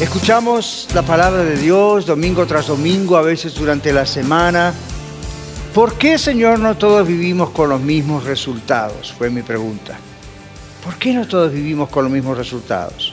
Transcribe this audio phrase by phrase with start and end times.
[0.00, 4.72] Escuchamos la palabra de Dios domingo tras domingo, a veces durante la semana.
[5.74, 9.12] ¿Por qué, Señor, no todos vivimos con los mismos resultados?
[9.12, 9.98] Fue mi pregunta.
[10.82, 13.12] ¿Por qué no todos vivimos con los mismos resultados?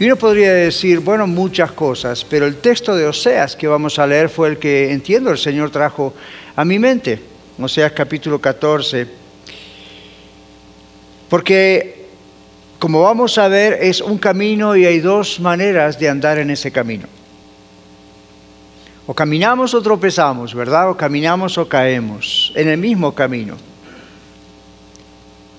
[0.00, 4.06] Y uno podría decir, bueno, muchas cosas, pero el texto de Oseas que vamos a
[4.06, 6.14] leer fue el que entiendo el Señor trajo
[6.56, 7.22] a mi mente.
[7.60, 9.06] Oseas capítulo 14.
[11.28, 11.97] Porque
[12.78, 16.70] como vamos a ver, es un camino y hay dos maneras de andar en ese
[16.70, 17.06] camino.
[19.06, 20.90] O caminamos o tropezamos, ¿verdad?
[20.90, 23.56] O caminamos o caemos en el mismo camino.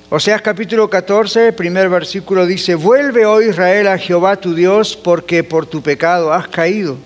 [0.10, 5.44] O sea, capítulo 14, primer versículo dice, vuelve, oh Israel, a Jehová tu Dios, porque
[5.44, 6.98] por tu pecado has caído.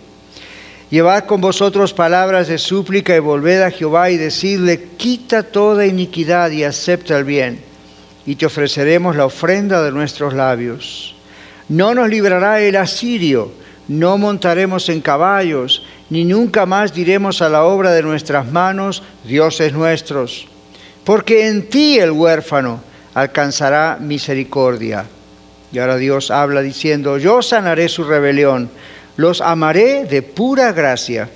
[0.92, 6.52] Llevad con vosotros palabras de súplica y volved a Jehová y decidle, quita toda iniquidad
[6.52, 7.73] y acepta el bien
[8.26, 11.16] y te ofreceremos la ofrenda de nuestros labios.
[11.70, 13.52] No nos librará el asirio,
[13.88, 19.74] no montaremos en caballos, ni nunca más diremos a la obra de nuestras manos, dioses
[19.74, 20.48] nuestros,
[21.04, 22.82] porque en ti el huérfano
[23.14, 25.06] alcanzará misericordia.
[25.72, 28.70] Y ahora Dios habla diciendo, yo sanaré su rebelión,
[29.18, 31.30] los amaré de pura gracia,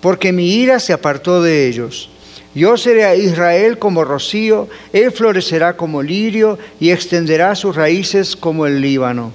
[0.00, 2.10] porque mi ira se apartó de ellos
[2.58, 8.66] yo seré a Israel como rocío, él florecerá como lirio y extenderá sus raíces como
[8.66, 9.30] el Líbano.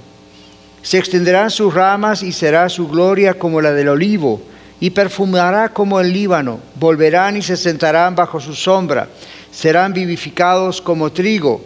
[0.82, 4.42] Se extenderán sus ramas y será su gloria como la del olivo,
[4.82, 6.60] y perfumará como el Líbano.
[6.76, 9.08] Volverán y se sentarán bajo su sombra,
[9.50, 11.62] serán vivificados como trigo,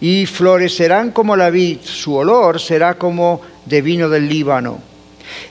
[0.00, 4.78] y florecerán como la vid, su olor será como de vino del Líbano.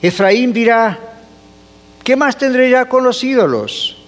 [0.02, 1.00] Efraín dirá,
[2.04, 4.01] ¿qué más tendré ya con los ídolos?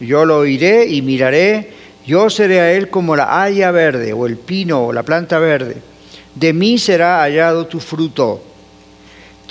[0.00, 1.72] Yo lo oiré y miraré,
[2.06, 5.76] yo seré a él como la haya verde o el pino o la planta verde.
[6.34, 8.42] De mí será hallado tu fruto.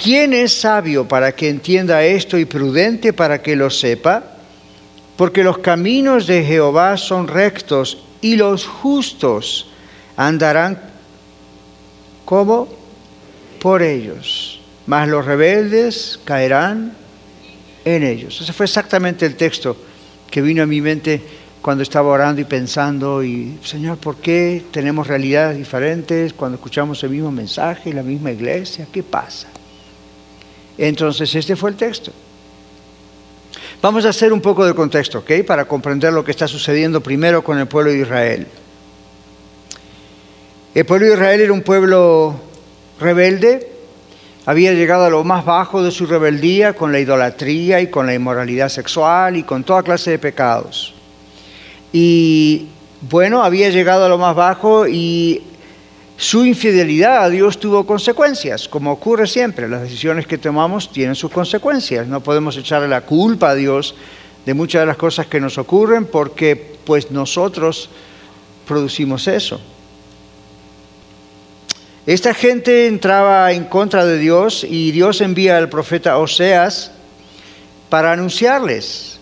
[0.01, 4.23] ¿Quién es sabio para que entienda esto y prudente para que lo sepa?
[5.15, 9.67] Porque los caminos de Jehová son rectos y los justos
[10.17, 10.79] andarán
[12.25, 12.67] como
[13.59, 16.93] por ellos, mas los rebeldes caerán
[17.85, 18.41] en ellos.
[18.41, 19.77] Ese fue exactamente el texto
[20.33, 21.21] que vino a mi mente
[21.61, 27.11] cuando estaba orando y pensando, y Señor, ¿por qué tenemos realidades diferentes cuando escuchamos el
[27.11, 28.87] mismo mensaje, la misma iglesia?
[28.91, 29.47] ¿Qué pasa?
[30.75, 32.11] Entonces, este fue el texto.
[33.79, 35.43] Vamos a hacer un poco de contexto, ¿ok?
[35.45, 38.47] Para comprender lo que está sucediendo primero con el pueblo de Israel.
[40.73, 42.39] El pueblo de Israel era un pueblo
[42.99, 43.72] rebelde,
[44.45, 48.13] había llegado a lo más bajo de su rebeldía con la idolatría y con la
[48.13, 50.93] inmoralidad sexual y con toda clase de pecados.
[51.93, 52.67] Y
[53.09, 55.43] bueno, había llegado a lo más bajo y
[56.17, 59.69] su infidelidad a Dios tuvo consecuencias, como ocurre siempre.
[59.69, 62.07] Las decisiones que tomamos tienen sus consecuencias.
[62.07, 63.95] No podemos echarle la culpa a Dios
[64.45, 67.89] de muchas de las cosas que nos ocurren porque pues nosotros
[68.67, 69.59] producimos eso.
[72.05, 76.91] Esta gente entraba en contra de Dios y Dios envía al profeta Oseas
[77.87, 79.21] para anunciarles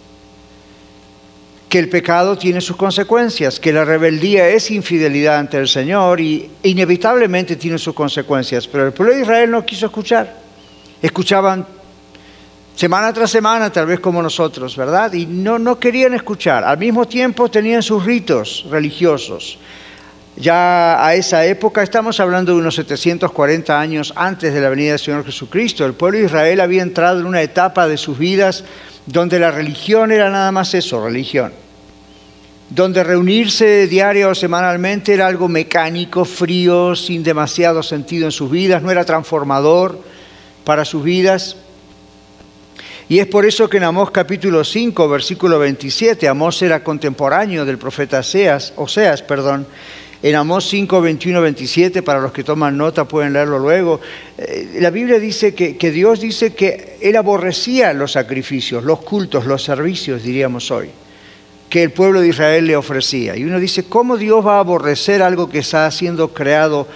[1.70, 6.50] que el pecado tiene sus consecuencias, que la rebeldía es infidelidad ante el Señor y
[6.64, 8.68] inevitablemente tiene sus consecuencias.
[8.68, 10.42] Pero el pueblo de Israel no quiso escuchar.
[11.04, 11.68] Escuchaban
[12.76, 15.14] semana tras semana, tal vez como nosotros, ¿verdad?
[15.14, 16.64] Y no, no querían escuchar.
[16.64, 19.60] Al mismo tiempo tenían sus ritos religiosos
[20.38, 25.00] ya a esa época, estamos hablando de unos 740 años antes de la venida del
[25.00, 28.64] Señor Jesucristo, el pueblo de Israel había entrado en una etapa de sus vidas
[29.06, 31.52] donde la religión era nada más eso, religión.
[32.70, 38.82] Donde reunirse diario o semanalmente era algo mecánico, frío, sin demasiado sentido en sus vidas,
[38.82, 40.00] no era transformador
[40.64, 41.58] para sus vidas.
[43.10, 47.78] Y es por eso que en Amós capítulo 5, versículo 27, Amós era contemporáneo del
[47.78, 49.68] profeta Oseas, Oseas perdón,
[50.24, 54.00] en Amós 5, 21, 27, para los que toman nota pueden leerlo luego,
[54.38, 59.46] eh, la Biblia dice que, que Dios dice que Él aborrecía los sacrificios, los cultos,
[59.46, 60.90] los servicios, diríamos hoy,
[61.70, 63.36] que el pueblo de Israel le ofrecía.
[63.36, 66.88] Y uno dice, ¿cómo Dios va a aborrecer algo que está siendo creado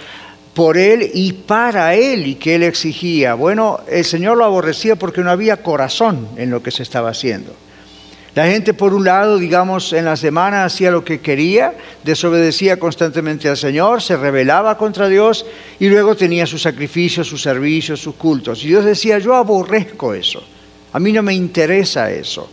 [0.56, 3.34] por él y para él y que él exigía.
[3.34, 7.54] Bueno, el Señor lo aborrecía porque no había corazón en lo que se estaba haciendo.
[8.36, 11.72] La gente, por un lado, digamos, en la semana hacía lo que quería,
[12.04, 15.46] desobedecía constantemente al Señor, se rebelaba contra Dios
[15.80, 18.62] y luego tenía sus sacrificios, sus servicios, sus cultos.
[18.62, 20.44] Y Dios decía, yo aborrezco eso,
[20.92, 22.50] a mí no me interesa eso,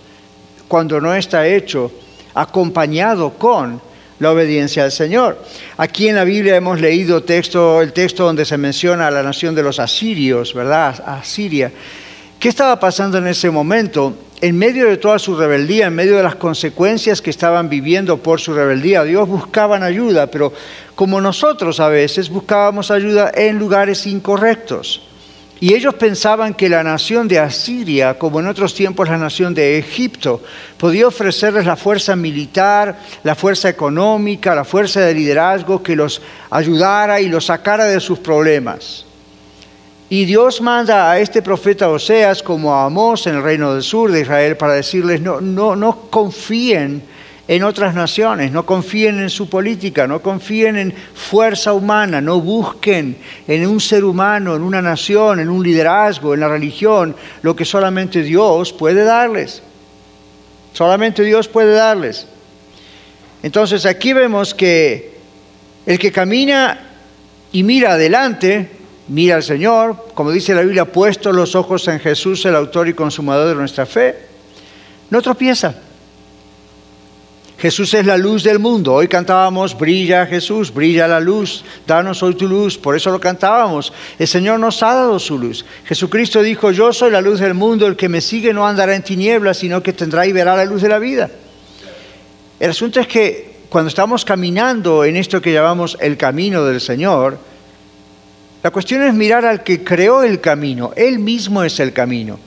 [0.70, 1.92] cuando no está hecho
[2.34, 3.82] acompañado con
[4.20, 5.38] la obediencia al Señor.
[5.76, 9.54] Aquí en la Biblia hemos leído texto, el texto donde se menciona a la nación
[9.54, 11.04] de los asirios, ¿verdad?
[11.06, 11.74] Asiria.
[12.44, 14.18] ¿Qué estaba pasando en ese momento?
[14.42, 18.42] En medio de toda su rebeldía, en medio de las consecuencias que estaban viviendo por
[18.42, 20.52] su rebeldía, Dios buscaban ayuda, pero
[20.94, 25.08] como nosotros a veces buscábamos ayuda en lugares incorrectos.
[25.62, 29.78] Y ellos pensaban que la nación de Asiria, como en otros tiempos la nación de
[29.78, 30.44] Egipto,
[30.78, 37.22] podía ofrecerles la fuerza militar, la fuerza económica, la fuerza de liderazgo que los ayudara
[37.22, 39.06] y los sacara de sus problemas.
[40.10, 44.12] Y Dios manda a este profeta Oseas como a Amós en el reino del sur
[44.12, 47.02] de Israel para decirles, no, no, no confíen
[47.48, 53.18] en otras naciones, no confíen en su política, no confíen en fuerza humana, no busquen
[53.48, 57.66] en un ser humano, en una nación, en un liderazgo, en la religión, lo que
[57.66, 59.62] solamente Dios puede darles.
[60.74, 62.28] Solamente Dios puede darles.
[63.44, 65.14] Entonces aquí vemos que
[65.86, 66.80] el que camina
[67.52, 68.70] y mira adelante,
[69.08, 72.94] mira al Señor, como dice la Biblia, puesto los ojos en Jesús, el autor y
[72.94, 74.16] consumador de nuestra fe,
[75.10, 75.76] no tropieza
[77.64, 78.94] Jesús es la luz del mundo.
[78.94, 82.78] Hoy cantábamos, brilla Jesús, brilla la luz, danos hoy tu luz.
[82.78, 83.94] Por eso lo cantábamos.
[84.20, 85.64] El Señor nos ha dado su luz.
[85.86, 89.02] Jesucristo dijo, yo soy la luz del mundo, el que me sigue no andará en
[89.02, 91.32] tinieblas, sino que tendrá y verá la luz de la vida.
[92.60, 97.38] El asunto es que cuando estamos caminando en esto que llamamos el camino del Señor,
[98.64, 100.94] la cuestión es mirar al que creó el camino.
[100.96, 102.40] Él mismo es el camino.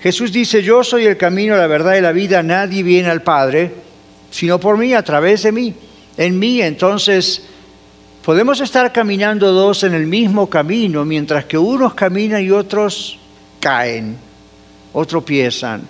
[0.00, 3.72] Jesús dice, yo soy el camino, la verdad y la vida, nadie viene al Padre
[4.32, 5.74] sino por mí, a través de mí,
[6.16, 6.60] en mí.
[6.62, 7.42] Entonces,
[8.24, 13.18] podemos estar caminando dos en el mismo camino, mientras que unos caminan y otros
[13.60, 14.16] caen,
[14.94, 15.82] otros piensan.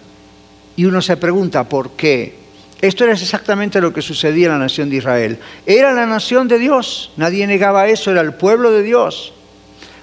[0.77, 2.43] Y uno se pregunta, ¿por qué?
[2.81, 5.39] Esto era exactamente lo que sucedía en la nación de Israel.
[5.65, 9.33] Era la nación de Dios, nadie negaba eso, era el pueblo de Dios.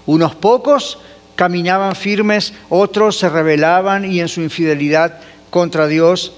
[0.05, 0.99] Unos pocos
[1.35, 5.19] caminaban firmes, otros se rebelaban y en su infidelidad
[5.49, 6.33] contra Dios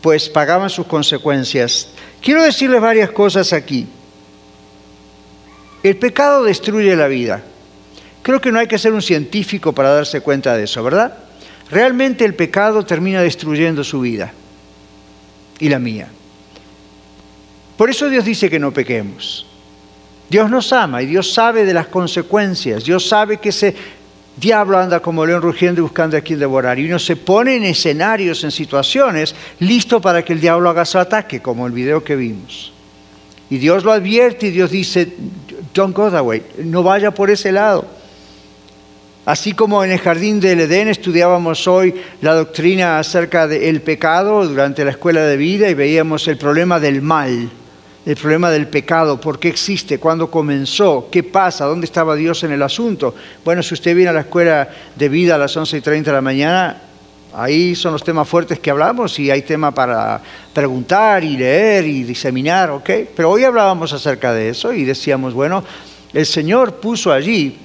[0.00, 1.88] pues pagaban sus consecuencias.
[2.22, 3.86] Quiero decirles varias cosas aquí.
[5.82, 7.42] El pecado destruye la vida.
[8.22, 11.16] Creo que no hay que ser un científico para darse cuenta de eso, ¿verdad?
[11.70, 14.32] Realmente el pecado termina destruyendo su vida
[15.58, 16.08] y la mía.
[17.76, 19.46] Por eso Dios dice que no pequemos.
[20.28, 22.84] Dios nos ama y Dios sabe de las consecuencias.
[22.84, 23.74] Dios sabe que se
[24.36, 26.78] diablo anda como león rugiendo y buscando a quien devorar.
[26.78, 30.98] Y uno se pone en escenarios, en situaciones, listo para que el diablo haga su
[30.98, 32.72] ataque, como el video que vimos.
[33.48, 35.08] Y Dios lo advierte y Dios dice,
[35.72, 37.86] don't go that way, no vaya por ese lado.
[39.24, 44.84] Así como en el jardín del Edén estudiábamos hoy la doctrina acerca del pecado durante
[44.84, 47.50] la escuela de vida y veíamos el problema del mal
[48.06, 52.52] el problema del pecado, por qué existe, cuándo comenzó, qué pasa, dónde estaba Dios en
[52.52, 53.16] el asunto.
[53.44, 56.14] Bueno, si usted viene a la escuela de vida a las 11 y 30 de
[56.14, 56.82] la mañana,
[57.34, 60.22] ahí son los temas fuertes que hablamos y hay tema para
[60.54, 62.90] preguntar y leer y diseminar, ¿ok?
[63.16, 65.64] Pero hoy hablábamos acerca de eso y decíamos, bueno,
[66.14, 67.58] el Señor puso allí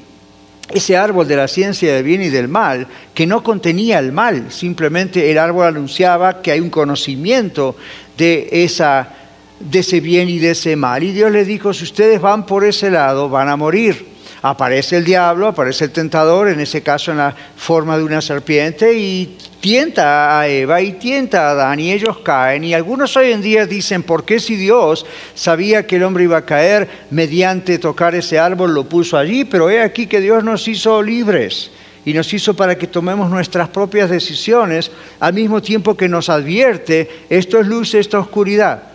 [0.73, 4.51] ese árbol de la ciencia del bien y del mal, que no contenía el mal,
[4.51, 7.75] simplemente el árbol anunciaba que hay un conocimiento
[8.17, 9.20] de esa
[9.69, 11.03] de ese bien y de ese mal.
[11.03, 14.11] Y Dios les dijo, si ustedes van por ese lado, van a morir.
[14.43, 18.91] Aparece el diablo, aparece el tentador, en ese caso en la forma de una serpiente,
[18.97, 22.63] y tienta a Eva y tienta a Adán, y ellos caen.
[22.63, 26.37] Y algunos hoy en día dicen, ¿por qué si Dios sabía que el hombre iba
[26.37, 29.45] a caer mediante tocar ese árbol, lo puso allí?
[29.45, 31.69] Pero he aquí que Dios nos hizo libres
[32.03, 37.25] y nos hizo para que tomemos nuestras propias decisiones, al mismo tiempo que nos advierte,
[37.29, 38.90] esto es luz, esto es oscuridad.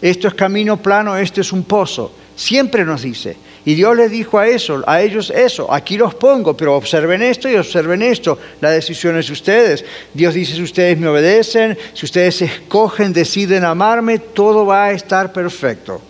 [0.00, 2.12] Esto es camino plano, este es un pozo.
[2.36, 3.36] Siempre nos dice.
[3.64, 7.50] Y Dios les dijo a eso, a ellos eso, aquí los pongo, pero observen esto
[7.50, 8.38] y observen esto.
[8.60, 9.84] La decisión es de ustedes.
[10.14, 15.32] Dios dice, si ustedes me obedecen, si ustedes escogen, deciden amarme, todo va a estar
[15.32, 16.00] perfecto.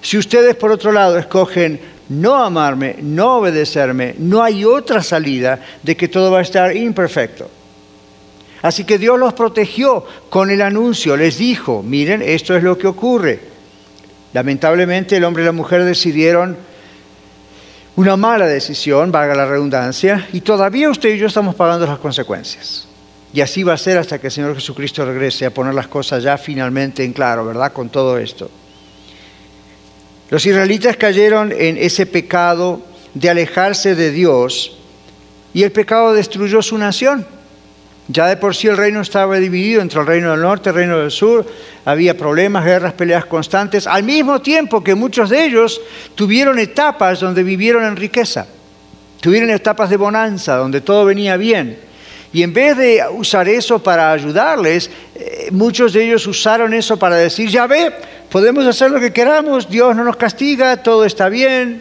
[0.00, 5.96] Si ustedes, por otro lado, escogen no amarme, no obedecerme, no hay otra salida de
[5.96, 7.50] que todo va a estar imperfecto.
[8.64, 12.86] Así que Dios los protegió con el anuncio, les dijo, miren, esto es lo que
[12.86, 13.38] ocurre.
[14.32, 16.56] Lamentablemente el hombre y la mujer decidieron
[17.96, 22.88] una mala decisión, valga la redundancia, y todavía usted y yo estamos pagando las consecuencias.
[23.34, 26.22] Y así va a ser hasta que el Señor Jesucristo regrese a poner las cosas
[26.22, 27.70] ya finalmente en claro, ¿verdad?
[27.70, 28.50] Con todo esto.
[30.30, 32.80] Los israelitas cayeron en ese pecado
[33.12, 34.78] de alejarse de Dios
[35.52, 37.26] y el pecado destruyó su nación.
[38.08, 40.74] Ya de por sí el reino estaba dividido entre el reino del norte y el
[40.76, 41.46] reino del sur.
[41.86, 45.80] Había problemas, guerras, peleas constantes, al mismo tiempo que muchos de ellos
[46.14, 48.46] tuvieron etapas donde vivieron en riqueza.
[49.20, 51.78] Tuvieron etapas de bonanza, donde todo venía bien.
[52.30, 57.16] Y en vez de usar eso para ayudarles, eh, muchos de ellos usaron eso para
[57.16, 57.90] decir, ya ve,
[58.28, 61.80] podemos hacer lo que queramos, Dios no nos castiga, todo está bien,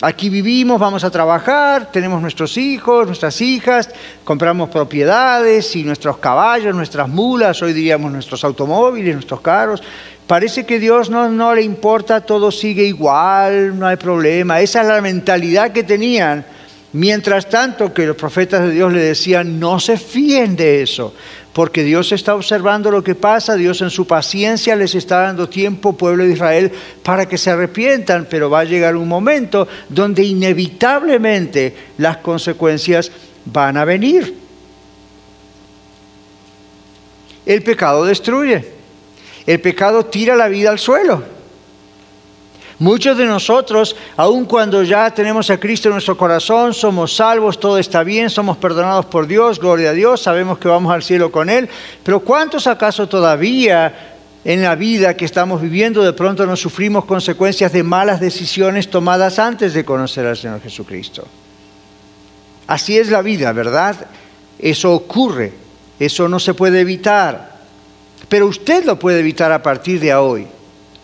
[0.00, 3.90] Aquí vivimos, vamos a trabajar, tenemos nuestros hijos, nuestras hijas,
[4.22, 9.82] compramos propiedades y nuestros caballos, nuestras mulas, hoy diríamos nuestros automóviles, nuestros carros.
[10.28, 14.60] Parece que Dios no, no le importa, todo sigue igual, no hay problema.
[14.60, 16.46] Esa es la mentalidad que tenían.
[16.92, 21.12] Mientras tanto que los profetas de Dios le decían, no se fíen de eso,
[21.52, 25.96] porque Dios está observando lo que pasa, Dios en su paciencia les está dando tiempo,
[25.96, 31.74] pueblo de Israel, para que se arrepientan, pero va a llegar un momento donde inevitablemente
[31.98, 33.12] las consecuencias
[33.44, 34.34] van a venir.
[37.44, 38.64] El pecado destruye,
[39.46, 41.37] el pecado tira la vida al suelo.
[42.80, 47.76] Muchos de nosotros, aun cuando ya tenemos a Cristo en nuestro corazón, somos salvos, todo
[47.76, 51.50] está bien, somos perdonados por Dios, gloria a Dios, sabemos que vamos al cielo con
[51.50, 51.68] Él,
[52.04, 57.72] pero ¿cuántos acaso todavía en la vida que estamos viviendo de pronto nos sufrimos consecuencias
[57.72, 61.26] de malas decisiones tomadas antes de conocer al Señor Jesucristo?
[62.68, 64.06] Así es la vida, ¿verdad?
[64.56, 65.52] Eso ocurre,
[65.98, 67.58] eso no se puede evitar,
[68.28, 70.46] pero usted lo puede evitar a partir de hoy,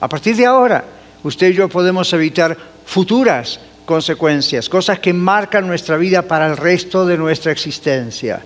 [0.01, 0.85] a partir de ahora
[1.25, 7.05] usted y yo podemos evitar futuras consecuencias, cosas que marcan nuestra vida para el resto
[7.05, 8.43] de nuestra existencia.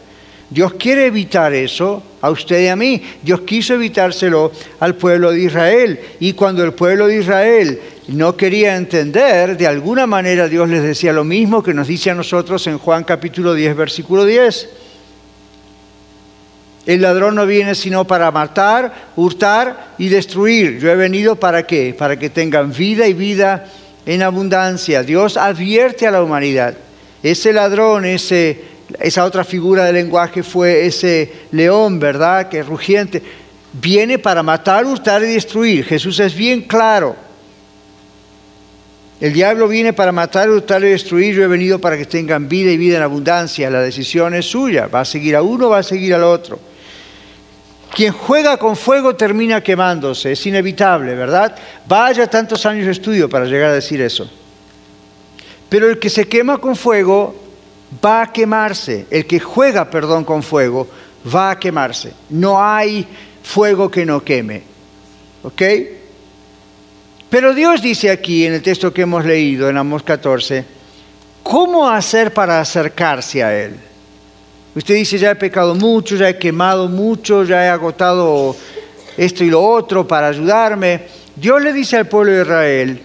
[0.50, 3.02] Dios quiere evitar eso a usted y a mí.
[3.22, 6.00] Dios quiso evitárselo al pueblo de Israel.
[6.20, 11.12] Y cuando el pueblo de Israel no quería entender, de alguna manera Dios les decía
[11.12, 14.68] lo mismo que nos dice a nosotros en Juan capítulo 10, versículo 10.
[16.88, 20.78] El ladrón no viene sino para matar, hurtar y destruir.
[20.78, 21.94] Yo he venido para qué?
[21.96, 23.66] Para que tengan vida y vida
[24.06, 25.02] en abundancia.
[25.02, 26.72] Dios advierte a la humanidad.
[27.22, 28.62] Ese ladrón, ese,
[29.00, 32.48] esa otra figura del lenguaje fue ese león, ¿verdad?
[32.48, 33.22] Que es rugiente.
[33.74, 35.84] Viene para matar, hurtar y destruir.
[35.84, 37.14] Jesús es bien claro.
[39.20, 41.34] El diablo viene para matar, hurtar y destruir.
[41.34, 43.68] Yo he venido para que tengan vida y vida en abundancia.
[43.68, 44.86] La decisión es suya.
[44.86, 46.67] Va a seguir a uno, va a seguir al otro.
[47.94, 51.56] Quien juega con fuego termina quemándose, es inevitable, ¿verdad?
[51.86, 54.30] Vaya tantos años de estudio para llegar a decir eso.
[55.68, 57.34] Pero el que se quema con fuego
[58.04, 59.06] va a quemarse.
[59.10, 60.88] El que juega, perdón, con fuego
[61.34, 62.12] va a quemarse.
[62.30, 63.06] No hay
[63.42, 64.62] fuego que no queme.
[65.42, 65.62] ¿Ok?
[67.30, 70.64] Pero Dios dice aquí en el texto que hemos leído en Amos 14,
[71.42, 73.87] ¿cómo hacer para acercarse a Él?
[74.78, 78.54] Usted dice, ya he pecado mucho, ya he quemado mucho, ya he agotado
[79.16, 81.00] esto y lo otro para ayudarme.
[81.34, 83.02] Dios le dice al pueblo de Israel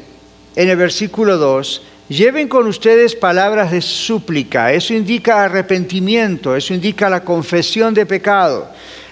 [0.56, 4.72] en el versículo 2, lleven con ustedes palabras de súplica.
[4.72, 8.70] Eso indica arrepentimiento, eso indica la confesión de pecado.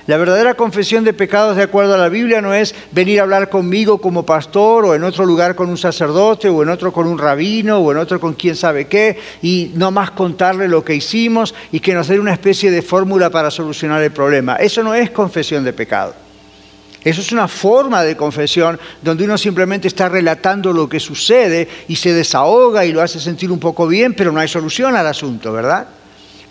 [0.08, 3.50] La verdadera confesión de pecados de acuerdo a la Biblia no es venir a hablar
[3.50, 7.20] conmigo como pastor o en otro lugar con un sacerdote o en otro con un
[7.20, 11.53] rabino o en otro con quién sabe qué y no más contarle lo que hicimos
[11.72, 14.55] y que nos dé una especie de fórmula para solucionar el problema.
[14.55, 16.15] Eso no es confesión de pecado.
[17.03, 21.96] Eso es una forma de confesión donde uno simplemente está relatando lo que sucede y
[21.96, 25.51] se desahoga y lo hace sentir un poco bien, pero no hay solución al asunto,
[25.51, 25.88] ¿verdad?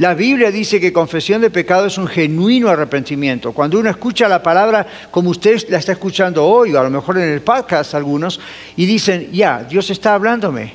[0.00, 3.52] La Biblia dice que confesión de pecado es un genuino arrepentimiento.
[3.52, 7.18] Cuando uno escucha la palabra como usted la está escuchando hoy, o a lo mejor
[7.18, 8.40] en el podcast algunos,
[8.76, 10.72] y dicen, ya, Dios está hablándome,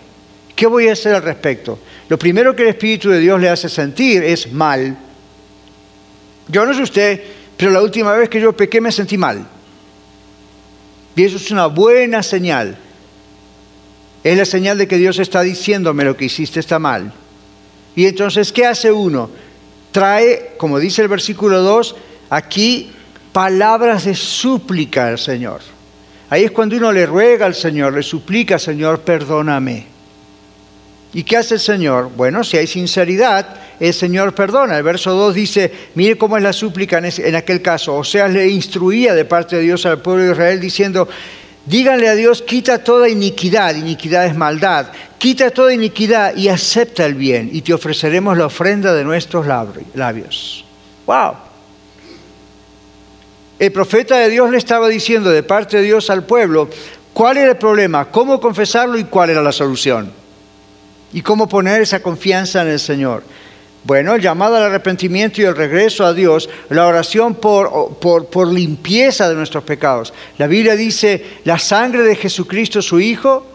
[0.56, 1.80] ¿qué voy a hacer al respecto?
[2.08, 4.96] Lo primero que el Espíritu de Dios le hace sentir es mal.
[6.48, 7.24] Yo no sé usted,
[7.58, 9.44] pero la última vez que yo pequé me sentí mal.
[11.16, 12.78] Y eso es una buena señal.
[14.24, 17.12] Es la señal de que Dios está diciéndome lo que hiciste está mal.
[17.96, 19.30] Y entonces, ¿qué hace uno?
[19.92, 21.96] Trae, como dice el versículo 2,
[22.30, 22.92] aquí
[23.32, 25.62] palabras de súplica al Señor.
[26.30, 29.86] Ahí es cuando uno le ruega al Señor, le suplica, Señor, perdóname.
[31.14, 32.12] ¿Y qué hace el Señor?
[32.14, 34.78] Bueno, si hay sinceridad, el Señor perdona.
[34.78, 37.96] El verso 2 dice, mire cómo es la súplica en, aquel caso.
[37.96, 41.08] O sea, le instruía de parte de Dios al pueblo de Israel diciendo,
[41.66, 47.16] Díganle a Dios, quita toda iniquidad, iniquidad es maldad, quita toda iniquidad y acepta el
[47.16, 50.64] bien y te ofreceremos la ofrenda de nuestros labios.
[51.08, 51.34] ¡Wow!
[53.58, 56.70] El profeta de Dios le estaba diciendo de parte de Dios al pueblo
[57.14, 60.12] cuál era el problema, cómo confesarlo y cuál era la solución.
[61.14, 63.24] Y cómo poner esa confianza en el Señor.
[63.86, 68.52] Bueno, el llamado al arrepentimiento y el regreso a Dios, la oración por, por, por,
[68.52, 70.12] limpieza de nuestros pecados.
[70.40, 73.46] La Biblia dice, la sangre de Jesucristo, su Hijo,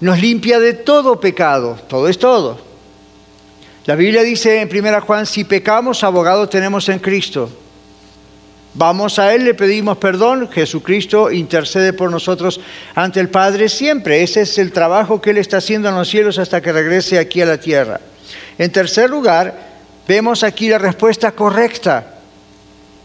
[0.00, 2.58] nos limpia de todo pecado, todo es todo.
[3.84, 7.50] La Biblia dice en 1 Juan, si pecamos, abogado tenemos en Cristo.
[8.72, 12.58] Vamos a Él, le pedimos perdón, Jesucristo intercede por nosotros
[12.94, 14.22] ante el Padre siempre.
[14.22, 17.42] Ese es el trabajo que Él está haciendo en los cielos hasta que regrese aquí
[17.42, 18.00] a la tierra.
[18.58, 19.54] En tercer lugar,
[20.08, 22.14] vemos aquí la respuesta correcta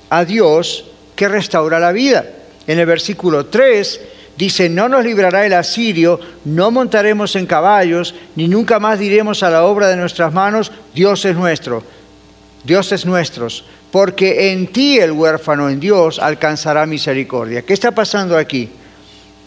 [0.10, 2.26] a Dios que restaura la vida.
[2.68, 4.02] En el versículo 3
[4.38, 9.50] dice, no nos librará el asirio, no montaremos en caballos, ni nunca más diremos a
[9.50, 11.84] la obra de nuestras manos, Dios es nuestro,
[12.64, 17.64] Dios es nuestros, porque en ti el huérfano en Dios alcanzará misericordia.
[17.64, 18.70] ¿Qué está pasando aquí?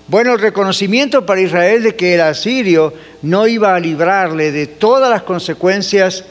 [0.07, 2.93] Bueno, el reconocimiento para Israel de que el asirio
[3.23, 6.25] no iba a librarle de todas las consecuencias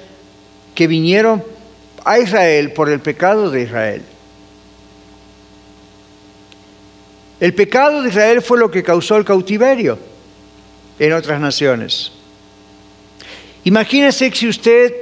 [0.76, 1.44] que vinieron
[2.06, 4.04] a Israel por el pecado de Israel.
[7.40, 9.98] El pecado de Israel fue lo que causó el cautiverio
[11.00, 12.12] en otras naciones.
[13.64, 14.94] Imagínese si usted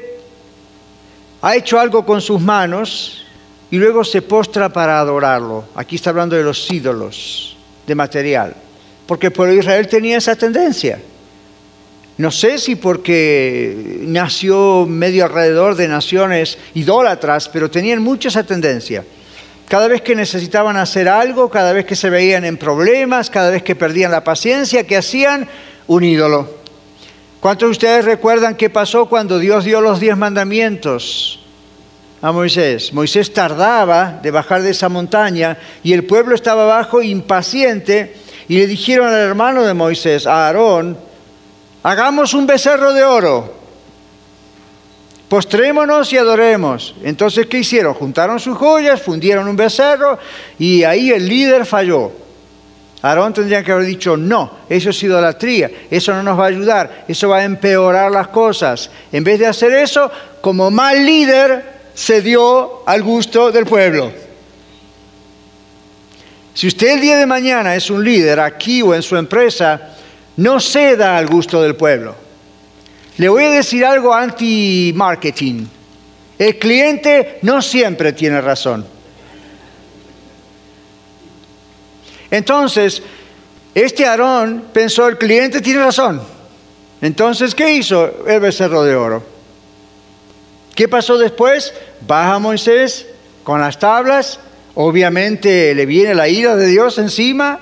[1.42, 3.26] ha hecho algo con sus manos
[3.70, 5.66] y luego se postra para adorarlo.
[5.76, 7.51] Aquí está hablando de los ídolos
[7.92, 8.56] de material,
[9.06, 10.98] porque el pueblo de Israel tenía esa tendencia.
[12.18, 19.04] No sé si porque nació medio alrededor de naciones idólatras, pero tenían mucha esa tendencia.
[19.68, 23.62] Cada vez que necesitaban hacer algo, cada vez que se veían en problemas, cada vez
[23.62, 25.50] que perdían la paciencia, ¿qué hacían?
[25.88, 26.48] Un ídolo.
[27.42, 31.41] ¿Cuántos de ustedes recuerdan qué pasó cuando Dios dio los diez mandamientos
[32.22, 32.94] a Moisés?
[32.94, 38.16] Moisés tardaba de bajar de esa montaña y el pueblo estaba abajo impaciente
[38.48, 40.98] y le dijeron al hermano de Moisés, a Aarón,
[41.84, 43.54] hagamos un becerro de oro,
[45.30, 46.96] postrémonos y adoremos.
[47.04, 47.94] Entonces, ¿qué hicieron?
[47.94, 50.20] Juntaron sus joyas, fundieron un becerro
[50.60, 52.12] y ahí el líder falló.
[53.02, 57.06] Aarón tendría que haber dicho, no, eso es idolatría, eso no nos va a ayudar,
[57.08, 58.92] eso va a empeorar las cosas.
[59.12, 64.12] En vez de hacer eso, como mal líder, se dio al gusto del pueblo.
[66.54, 69.96] Si usted el día de mañana es un líder aquí o en su empresa,
[70.38, 72.16] no ceda al gusto del pueblo.
[73.18, 75.66] Le voy a decir algo anti-marketing.
[76.38, 78.86] El cliente no siempre tiene razón.
[82.32, 83.04] Entonces,
[83.76, 86.22] este Aarón pensó, el cliente tiene razón.
[87.02, 89.31] Entonces, ¿qué hizo el becerro de oro?
[90.76, 91.74] ¿Qué pasó después?
[92.08, 93.08] Baja Moisés
[93.44, 94.40] con las tablas,
[94.76, 97.60] obviamente le viene la ira de Dios encima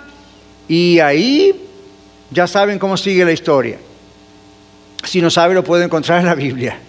[0.68, 1.68] y ahí
[2.32, 3.78] ya saben cómo sigue la historia.
[5.04, 6.80] Si no sabe, lo puede encontrar en la Biblia.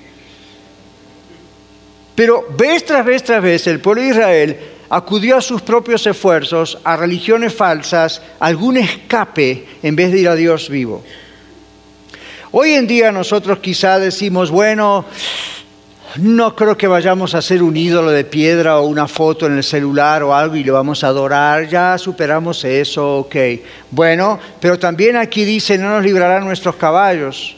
[2.14, 4.58] Pero vez tras vez tras vez el pueblo de Israel
[4.90, 10.34] acudió a sus propios esfuerzos, a religiones falsas, algún escape en vez de ir a
[10.34, 11.02] Dios vivo.
[12.50, 15.06] Hoy en día nosotros quizá decimos, bueno,
[16.16, 19.64] no creo que vayamos a hacer un ídolo de piedra o una foto en el
[19.64, 23.36] celular o algo y lo vamos a adorar, ya superamos eso, ok.
[23.90, 27.56] Bueno, pero también aquí dice, no nos librarán nuestros caballos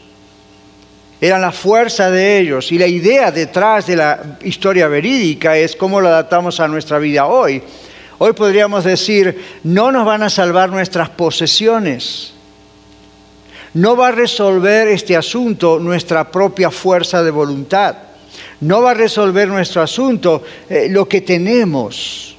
[1.22, 2.72] eran la fuerza de ellos.
[2.72, 7.26] Y la idea detrás de la historia verídica es cómo lo adaptamos a nuestra vida
[7.26, 7.62] hoy.
[8.18, 12.32] Hoy podríamos decir, no nos van a salvar nuestras posesiones.
[13.74, 17.94] No va a resolver este asunto nuestra propia fuerza de voluntad.
[18.60, 22.36] No va a resolver nuestro asunto eh, lo que tenemos.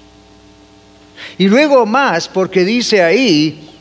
[1.38, 3.74] Y luego más, porque dice ahí,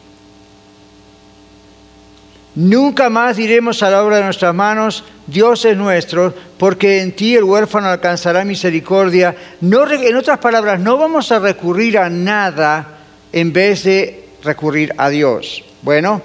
[2.55, 7.35] Nunca más diremos a la obra de nuestras manos, Dios es nuestro, porque en ti
[7.35, 9.35] el huérfano alcanzará misericordia.
[9.63, 12.99] No, en otras palabras, no vamos a recurrir a nada
[13.33, 15.65] en vez de recurrir a Dios.
[15.81, 16.21] Bueno,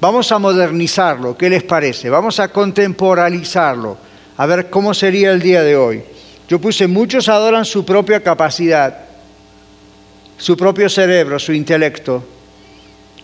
[0.00, 2.08] vamos a modernizarlo, ¿qué les parece?
[2.08, 3.98] Vamos a contemporalizarlo,
[4.36, 6.02] a ver cómo sería el día de hoy.
[6.48, 8.98] Yo puse, muchos adoran su propia capacidad,
[10.38, 12.22] su propio cerebro, su intelecto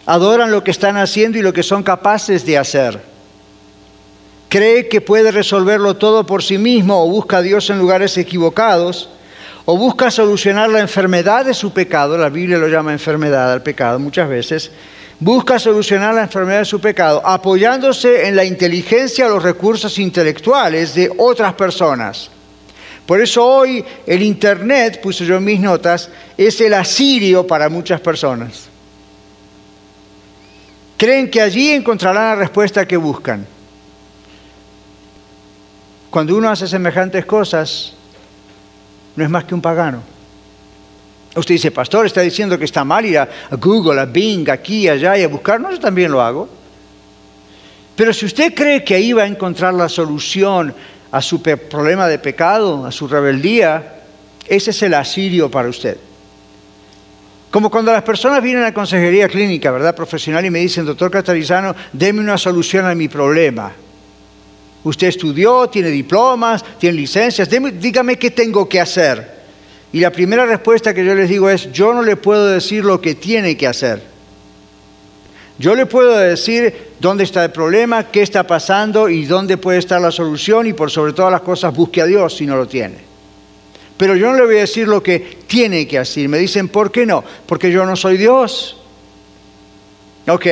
[0.06, 3.00] adoran lo que están haciendo y lo que son capaces de hacer.
[4.48, 9.08] Cree que puede resolverlo todo por sí mismo o busca a Dios en lugares equivocados
[9.64, 13.98] o busca solucionar la enfermedad de su pecado, la Biblia lo llama enfermedad al pecado
[13.98, 14.72] muchas veces,
[15.22, 20.96] busca solucionar la enfermedad de su pecado apoyándose en la inteligencia o los recursos intelectuales
[20.96, 22.28] de otras personas.
[23.06, 28.00] Por eso hoy el Internet, puse yo en mis notas, es el asirio para muchas
[28.00, 28.64] personas.
[30.96, 33.46] Creen que allí encontrarán la respuesta que buscan.
[36.10, 37.92] Cuando uno hace semejantes cosas,
[39.14, 40.11] no es más que un pagano.
[41.34, 45.16] Usted dice, pastor, está diciendo que está mal ir a Google, a Bing, aquí, allá
[45.16, 45.60] y a buscar.
[45.60, 46.48] No, yo también lo hago.
[47.96, 50.74] Pero si usted cree que ahí va a encontrar la solución
[51.10, 54.00] a su problema de pecado, a su rebeldía,
[54.46, 55.96] ese es el asirio para usted.
[57.50, 59.94] Como cuando las personas vienen a consejería clínica, ¿verdad?
[59.94, 63.72] Profesional y me dicen, doctor Catarizano, deme una solución a mi problema.
[64.84, 69.41] Usted estudió, tiene diplomas, tiene licencias, dígame qué tengo que hacer.
[69.92, 73.00] Y la primera respuesta que yo les digo es, yo no le puedo decir lo
[73.00, 74.02] que tiene que hacer.
[75.58, 80.00] Yo le puedo decir dónde está el problema, qué está pasando y dónde puede estar
[80.00, 82.96] la solución y por sobre todas las cosas busque a Dios si no lo tiene.
[83.98, 86.28] Pero yo no le voy a decir lo que tiene que hacer.
[86.28, 87.22] Me dicen, ¿por qué no?
[87.46, 88.78] Porque yo no soy Dios.
[90.26, 90.46] ¿Ok?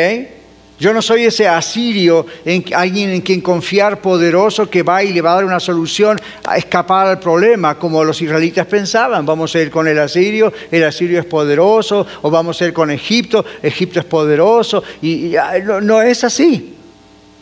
[0.79, 5.21] Yo no soy ese asirio, en, alguien en quien confiar poderoso que va y le
[5.21, 9.25] va a dar una solución a escapar al problema, como los israelitas pensaban.
[9.27, 12.91] Vamos a ir con el asirio, el asirio es poderoso, o vamos a ir con
[12.91, 15.35] Egipto, Egipto es poderoso, y,
[15.83, 16.77] no es así.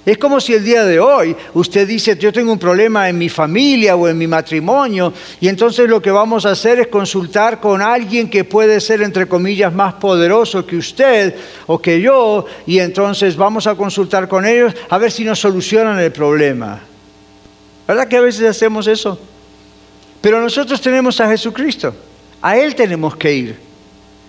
[0.09, 3.29] Es como si el día de hoy usted dice, yo tengo un problema en mi
[3.29, 7.83] familia o en mi matrimonio, y entonces lo que vamos a hacer es consultar con
[7.83, 11.35] alguien que puede ser, entre comillas, más poderoso que usted
[11.67, 15.99] o que yo, y entonces vamos a consultar con ellos a ver si nos solucionan
[15.99, 16.81] el problema.
[17.89, 19.19] ¿Verdad que a veces hacemos eso?
[20.21, 21.95] Pero nosotros tenemos a Jesucristo,
[22.43, 23.57] a Él tenemos que ir.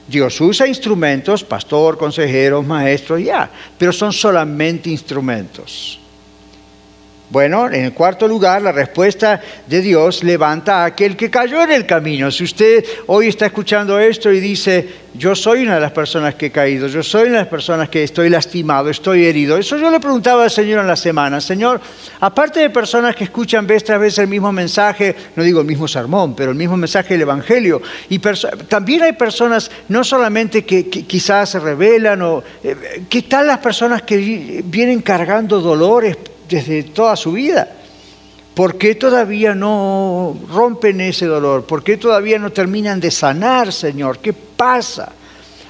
[0.08, 6.00] Dios usa instrumentos, pastor, consejeros, maestros, ya, pero son solamente instrumentos.
[7.30, 11.72] Bueno, en el cuarto lugar, la respuesta de Dios levanta a aquel que cayó en
[11.72, 12.32] el camino.
[12.32, 16.48] Si usted hoy está escuchando esto y dice, yo soy una de las personas que
[16.48, 19.60] he caído, yo soy una de las personas que estoy lastimado, estoy herido.
[19.60, 21.80] Eso yo le preguntaba al Señor en la semana, Señor,
[22.20, 25.88] aparte de personas que escuchan vez tras vez el mismo mensaje, no digo el mismo
[25.88, 28.18] sermón, pero el mismo mensaje del Evangelio, y
[28.68, 34.02] también hay personas no solamente que, quizás se rebelan, o, eh, ¿qué tal las personas
[34.02, 36.18] que vienen cargando dolores?
[36.50, 37.68] Desde toda su vida.
[38.54, 41.66] ¿Por qué todavía no rompen ese dolor?
[41.66, 44.20] ¿Por qué todavía no terminan de sanar, Señor?
[44.20, 45.14] ¿Qué pasa?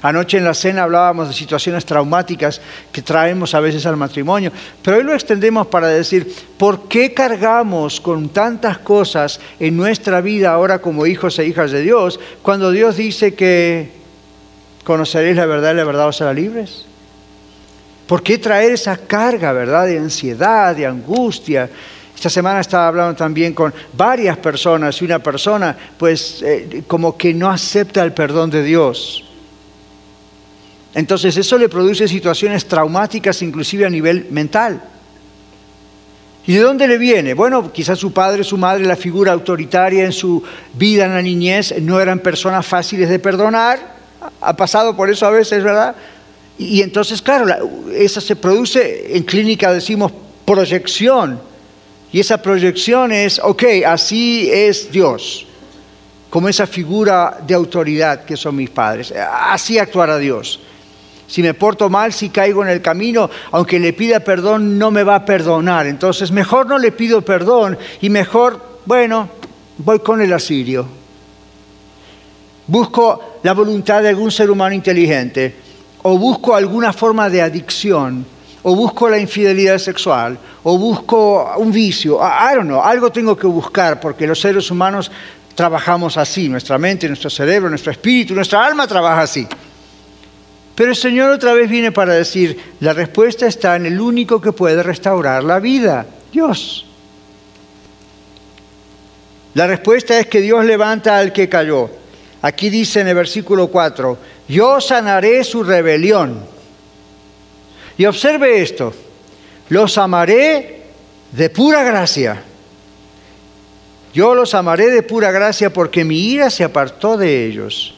[0.01, 2.61] Anoche en la cena hablábamos de situaciones traumáticas
[2.91, 7.99] que traemos a veces al matrimonio, pero hoy lo extendemos para decir, ¿por qué cargamos
[7.99, 12.95] con tantas cosas en nuestra vida ahora como hijos e hijas de Dios cuando Dios
[12.95, 13.91] dice que
[14.85, 16.88] conoceréis la verdad y la verdad os hará libres?
[18.09, 21.69] ¿Por qué traer esa carga, verdad, de ansiedad, de angustia?
[22.15, 27.35] Esta semana estaba hablando también con varias personas y una persona, pues, eh, como que
[27.35, 29.25] no acepta el perdón de Dios.
[30.95, 34.81] Entonces eso le produce situaciones traumáticas, inclusive a nivel mental.
[36.47, 37.35] ¿Y de dónde le viene?
[37.35, 40.41] Bueno, quizás su padre, su madre, la figura autoritaria en su
[40.73, 43.99] vida en la niñez, no eran personas fáciles de perdonar.
[44.41, 45.95] Ha pasado por eso a veces, ¿verdad?
[46.59, 47.47] Y entonces, claro,
[47.95, 50.11] esa se produce, en clínica decimos
[50.43, 51.39] proyección.
[52.11, 55.47] Y esa proyección es, ok, así es Dios,
[56.29, 59.13] como esa figura de autoridad que son mis padres.
[59.13, 60.59] Así actuará Dios.
[61.27, 65.03] Si me porto mal, si caigo en el camino, aunque le pida perdón, no me
[65.03, 65.87] va a perdonar.
[65.87, 69.29] Entonces, mejor no le pido perdón y mejor, bueno,
[69.77, 70.85] voy con el asirio.
[72.67, 75.68] Busco la voluntad de algún ser humano inteligente
[76.01, 78.25] o busco alguna forma de adicción,
[78.63, 83.47] o busco la infidelidad sexual, o busco un vicio, I don't know, algo tengo que
[83.47, 85.11] buscar porque los seres humanos
[85.55, 89.47] trabajamos así, nuestra mente, nuestro cerebro, nuestro espíritu, nuestra alma trabaja así.
[90.75, 94.53] Pero el Señor otra vez viene para decir, la respuesta está en el único que
[94.53, 96.85] puede restaurar la vida, Dios.
[99.53, 101.89] La respuesta es que Dios levanta al que cayó.
[102.41, 106.39] Aquí dice en el versículo 4, yo sanaré su rebelión.
[107.97, 108.93] Y observe esto,
[109.67, 110.83] los amaré
[111.31, 112.43] de pura gracia.
[114.13, 117.93] Yo los amaré de pura gracia porque mi ira se apartó de ellos.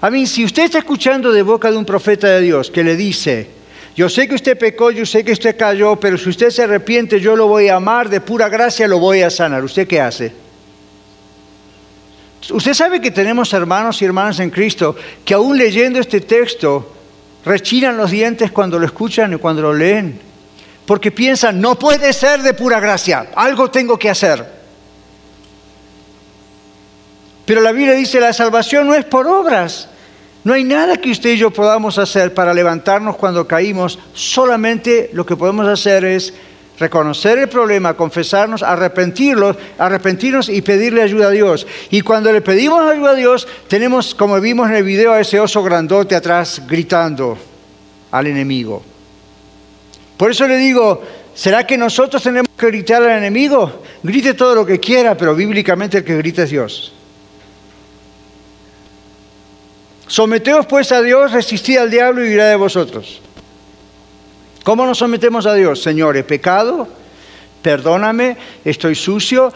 [0.00, 2.96] A mí, si usted está escuchando de boca de un profeta de Dios que le
[2.96, 3.48] dice,
[3.96, 7.20] yo sé que usted pecó, yo sé que usted cayó, pero si usted se arrepiente,
[7.20, 9.64] yo lo voy a amar, de pura gracia lo voy a sanar.
[9.64, 10.32] ¿Usted qué hace?
[12.50, 16.94] Usted sabe que tenemos hermanos y hermanas en Cristo que aún leyendo este texto
[17.44, 20.20] rechinan los dientes cuando lo escuchan y cuando lo leen,
[20.86, 24.58] porque piensan, no puede ser de pura gracia, algo tengo que hacer.
[27.44, 29.88] Pero la Biblia dice, la salvación no es por obras.
[30.44, 33.98] No hay nada que usted y yo podamos hacer para levantarnos cuando caímos.
[34.12, 36.34] Solamente lo que podemos hacer es
[36.78, 41.66] reconocer el problema, confesarnos, arrepentirnos, arrepentirnos y pedirle ayuda a Dios.
[41.90, 45.40] Y cuando le pedimos ayuda a Dios, tenemos, como vimos en el video, a ese
[45.40, 47.36] oso grandote atrás gritando
[48.10, 48.82] al enemigo.
[50.16, 51.02] Por eso le digo,
[51.34, 53.82] ¿será que nosotros tenemos que gritar al enemigo?
[54.02, 56.92] Grite todo lo que quiera, pero bíblicamente el que grita es Dios.
[60.06, 63.20] Someteos pues a Dios, resistid al diablo y irá de vosotros.
[64.68, 65.82] ¿Cómo nos sometemos a Dios?
[65.82, 66.86] Señor, he pecado,
[67.62, 69.50] perdóname, estoy sucio,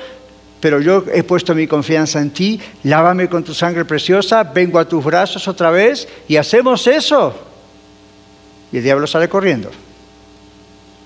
[0.59, 4.89] pero yo he puesto mi confianza en ti, lávame con tu sangre preciosa, vengo a
[4.89, 7.35] tus brazos otra vez y hacemos eso.
[8.73, 9.71] Y el diablo sale corriendo.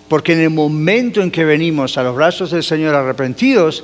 [0.07, 3.83] Porque en el momento en que venimos a los brazos del Señor arrepentidos,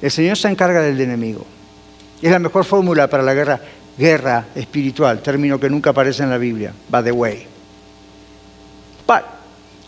[0.00, 1.44] el Señor se encarga del enemigo.
[2.22, 3.60] Es la mejor fórmula para la guerra
[3.98, 7.51] guerra espiritual, término que nunca aparece en la Biblia, by the way.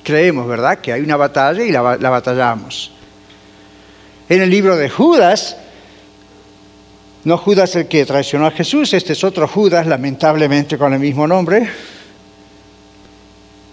[0.03, 2.93] Creemos, ¿verdad?, que hay una batalla y la, la batallamos.
[4.29, 5.57] En el libro de Judas,
[7.25, 11.27] no Judas el que traicionó a Jesús, este es otro Judas, lamentablemente con el mismo
[11.27, 11.69] nombre.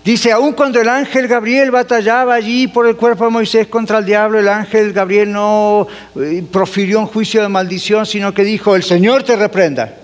[0.04, 4.06] Dice, aun cuando el ángel Gabriel batallaba allí por el cuerpo de Moisés contra el
[4.06, 8.82] diablo, el ángel Gabriel no eh, profirió un juicio de maldición, sino que dijo, el
[8.82, 10.01] Señor te reprenda.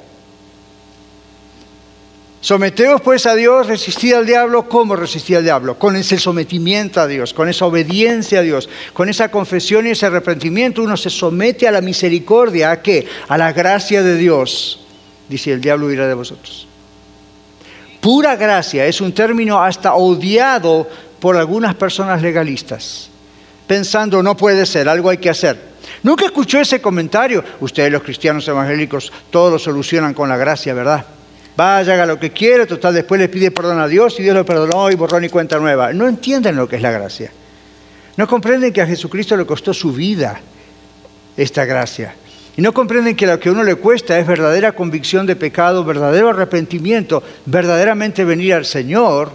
[2.47, 4.69] Someteos pues a Dios, resistid al diablo.
[4.69, 5.77] ¿Cómo resistir al diablo?
[5.77, 10.05] Con ese sometimiento a Dios, con esa obediencia a Dios, con esa confesión y ese
[10.05, 10.81] arrepentimiento.
[10.81, 13.05] Uno se somete a la misericordia, ¿a qué?
[13.27, 14.79] A la gracia de Dios.
[15.27, 16.69] Dice, el diablo irá de vosotros.
[17.99, 20.88] Pura gracia es un término hasta odiado
[21.19, 23.10] por algunas personas legalistas,
[23.67, 25.62] pensando no puede ser, algo hay que hacer.
[26.01, 27.43] Nunca escuchó ese comentario.
[27.60, 31.16] Ustedes los cristianos evangélicos todo lo solucionan con la gracia, ¿verdad?
[31.58, 34.46] Vaya, haga lo que quiera, total, después le pide perdón a Dios y Dios lo
[34.46, 35.91] perdonó y borró ni cuenta nueva.
[35.91, 37.32] No entienden lo que es la gracia.
[38.15, 40.39] No comprenden que a Jesucristo le costó su vida
[41.36, 42.13] esta gracia.
[42.56, 45.84] Y no comprenden que lo que a uno le cuesta es verdadera convicción de pecado,
[45.84, 49.32] verdadero arrepentimiento, verdaderamente venir al Señor.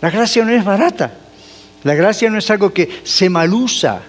[0.00, 1.12] La gracia no es barata.
[1.84, 4.00] La gracia no es algo que se malusa.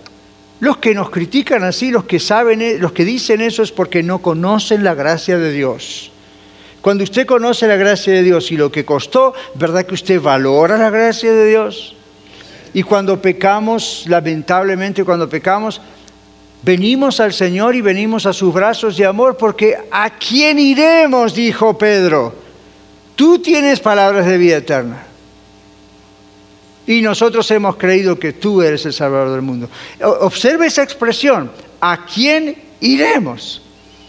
[0.59, 4.19] Los que nos critican así, los que saben, los que dicen eso es porque no
[4.19, 6.11] conocen la gracia de Dios.
[6.81, 10.77] Cuando usted conoce la gracia de Dios y lo que costó, ¿verdad que usted valora
[10.77, 11.95] la gracia de Dios?
[12.73, 15.81] Y cuando pecamos, lamentablemente cuando pecamos,
[16.61, 21.33] venimos al Señor y venimos a sus brazos de amor, porque ¿a quién iremos?
[21.33, 22.33] dijo Pedro.
[23.15, 25.08] Tú tienes palabras de vida eterna
[26.89, 29.69] y nosotros hemos creído que tú eres el Salvador del mundo.
[30.01, 33.61] Observe esa expresión, ¿a quién iremos?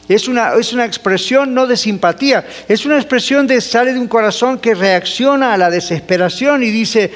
[0.08, 4.08] Es una, es una expresión no de simpatía, es una expresión de sale de un
[4.08, 7.12] corazón que reacciona a la desesperación y dice,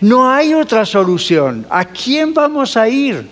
[0.00, 3.24] no hay otra solución, ¿a quién vamos a ir?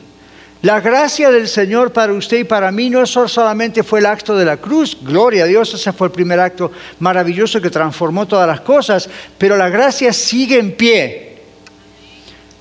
[0.63, 4.45] La gracia del Señor para usted y para mí no solamente fue el acto de
[4.45, 8.61] la cruz, gloria a Dios, ese fue el primer acto maravilloso que transformó todas las
[8.61, 11.32] cosas, pero la gracia sigue en pie.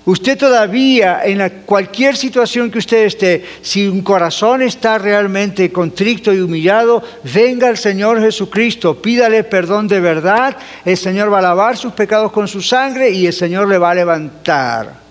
[0.04, 6.40] Usted todavía, en cualquier situación que usted esté, si un corazón está realmente contrito y
[6.40, 11.94] humillado, venga al Señor Jesucristo, pídale perdón de verdad, el Señor va a lavar sus
[11.94, 15.02] pecados con su sangre y el Señor le va a levantar.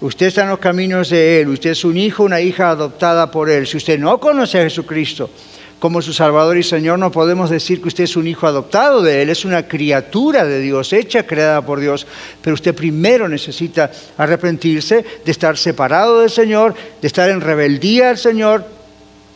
[0.00, 3.48] Usted está en los caminos de Él, usted es un hijo, una hija adoptada por
[3.48, 3.66] Él.
[3.66, 5.30] Si usted no conoce a Jesucristo,
[5.78, 9.20] como su Salvador y Señor, no podemos decir que usted es un hijo adoptado de
[9.22, 12.06] Él, es una criatura de Dios, hecha, creada por Dios,
[12.40, 18.18] pero usted primero necesita arrepentirse de estar separado del Señor, de estar en rebeldía al
[18.18, 18.64] Señor,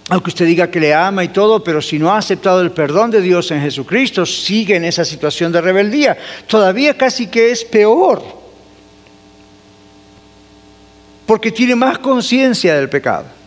[0.09, 3.11] aunque usted diga que le ama y todo, pero si no ha aceptado el perdón
[3.11, 6.17] de Dios en Jesucristo, sigue en esa situación de rebeldía.
[6.49, 8.23] Todavía casi que es peor,
[11.27, 13.40] porque tiene más conciencia del pecado.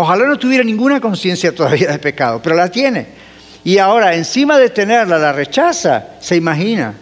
[0.00, 3.06] Ojalá no tuviera ninguna conciencia todavía de pecado, pero la tiene.
[3.62, 6.94] Y ahora, encima de tenerla, la rechaza, se imagina.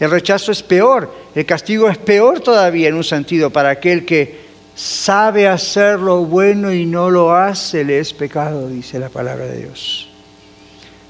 [0.00, 4.40] El rechazo es peor, el castigo es peor todavía en un sentido para aquel que
[4.74, 9.58] sabe hacer lo bueno y no lo hace, le es pecado, dice la palabra de
[9.58, 10.08] Dios.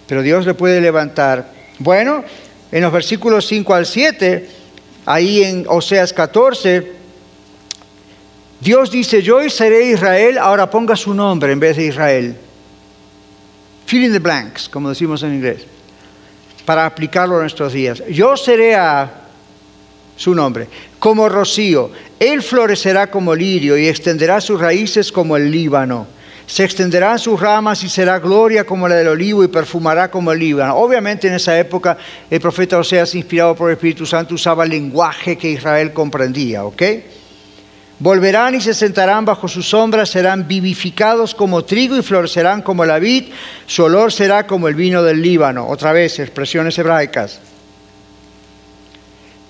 [0.06, 1.50] Pero Dios le puede levantar.
[1.78, 2.22] Bueno,
[2.70, 4.46] en los versículos 5 al 7,
[5.06, 7.01] ahí en Oseas 14,
[8.62, 12.36] Dios dice, yo seré Israel, ahora ponga su nombre en vez de Israel.
[13.86, 15.62] Fill in the blanks, como decimos en inglés,
[16.64, 18.00] para aplicarlo a nuestros días.
[18.08, 19.10] Yo seré a
[20.16, 20.68] su nombre,
[21.00, 21.90] como rocío.
[22.20, 26.06] Él florecerá como lirio y extenderá sus raíces como el Líbano
[26.44, 30.38] se extenderán sus ramas y será gloria como la del olivo y perfumará como el
[30.38, 30.76] Líbano.
[30.76, 31.96] Obviamente en esa época
[32.28, 36.82] el profeta Oseas, inspirado por el Espíritu Santo, usaba el lenguaje que Israel comprendía, ¿ok?
[38.02, 42.98] Volverán y se sentarán bajo su sombra, serán vivificados como trigo y florecerán como la
[42.98, 43.26] vid,
[43.64, 45.68] su olor será como el vino del Líbano.
[45.68, 47.38] Otra vez, expresiones hebraicas.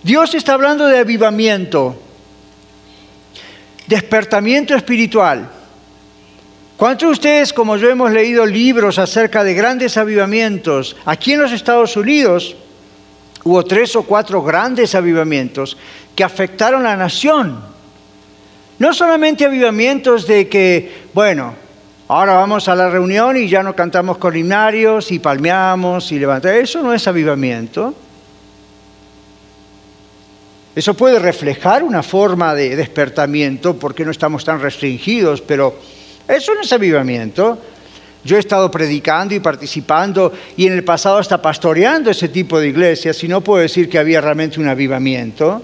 [0.02, 1.96] Dios está hablando de avivamiento,
[3.86, 5.48] despertamiento espiritual.
[6.76, 10.94] ¿Cuántos de ustedes, como yo, hemos leído libros acerca de grandes avivamientos?
[11.06, 12.54] Aquí en los Estados Unidos
[13.44, 15.78] hubo tres o cuatro grandes avivamientos
[16.14, 17.71] que afectaron a la nación.
[18.78, 21.54] No solamente avivamientos de que, bueno,
[22.08, 26.58] ahora vamos a la reunión y ya no cantamos corinarios y palmeamos y levantamos.
[26.58, 27.94] Eso no es avivamiento.
[30.74, 35.78] Eso puede reflejar una forma de despertamiento porque no estamos tan restringidos, pero
[36.26, 37.58] eso no es avivamiento.
[38.24, 42.68] Yo he estado predicando y participando y en el pasado hasta pastoreando ese tipo de
[42.68, 45.62] iglesias y no puedo decir que había realmente un avivamiento.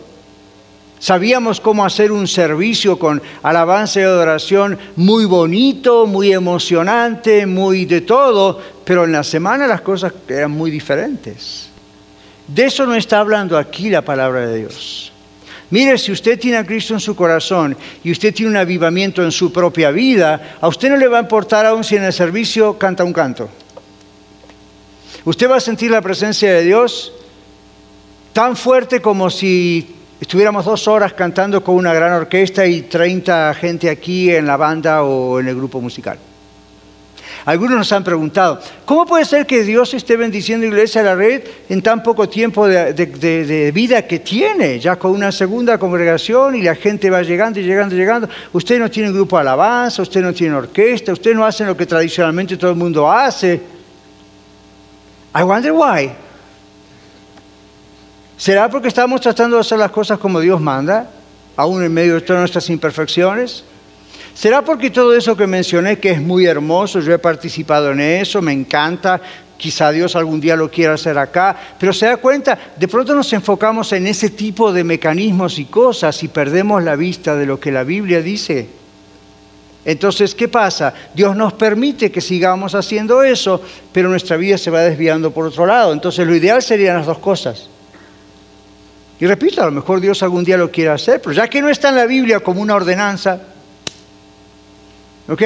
[0.99, 8.01] Sabíamos cómo hacer un servicio con alabanza y adoración muy bonito, muy emocionante, muy de
[8.01, 11.69] todo, pero en la semana las cosas eran muy diferentes.
[12.49, 15.13] De eso no está hablando aquí la palabra de Dios.
[15.71, 19.31] Mire, si usted tiene a Cristo en su corazón y usted tiene un avivamiento en
[19.31, 22.79] su propia vida, a usted no le va a importar aún si en el servicio
[22.79, 23.51] canta un canto.
[25.25, 27.13] Usted va a sentir la presencia de Dios
[28.33, 33.91] tan fuerte como si estuviéramos dos horas cantando con una gran orquesta y 30 gente
[33.91, 36.19] aquí en la banda o en el grupo musical.
[37.45, 41.43] Algunos nos han preguntado, ¿cómo puede ser que Dios esté bendiciendo Iglesia de la Red
[41.69, 46.75] en tan poco tiempo de, vida que tiene, ya con una segunda congregación y la
[46.75, 48.29] gente va llegando y llegando y llegando?
[48.53, 51.87] Usted no tiene grupo de alabanza, usted no tiene orquesta, usted no hace lo que
[51.87, 53.61] tradicionalmente todo el mundo hace.
[55.35, 56.11] I wonder why.
[58.39, 61.11] ¿Será porque estamos tratando de hacer las cosas como Dios manda,
[61.57, 63.65] aún en medio de todas nuestras imperfecciones?
[64.33, 68.41] ¿Será porque todo eso que mencioné, que es muy hermoso, yo he participado en eso,
[68.41, 69.21] me encanta,
[69.57, 73.33] quizá Dios algún día lo quiera hacer acá, pero se da cuenta, de pronto nos
[73.33, 77.73] enfocamos en ese tipo de mecanismos y cosas y perdemos la vista de lo que
[77.73, 78.69] la Biblia dice.
[79.85, 80.95] Entonces, ¿qué pasa?
[81.13, 85.67] Dios nos permite que sigamos haciendo eso, pero nuestra vida se va desviando por otro
[85.67, 85.93] lado.
[85.93, 87.69] Entonces, lo ideal serían las dos cosas.
[89.21, 91.69] Y repito, a lo mejor Dios algún día lo quiera hacer, pero ya que no
[91.69, 93.41] está en la Biblia como una ordenanza,
[95.29, 95.43] ¿Ok?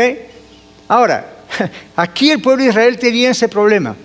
[0.88, 1.26] Ahora,
[1.96, 3.96] aquí el pueblo de Israel tenía ese problema.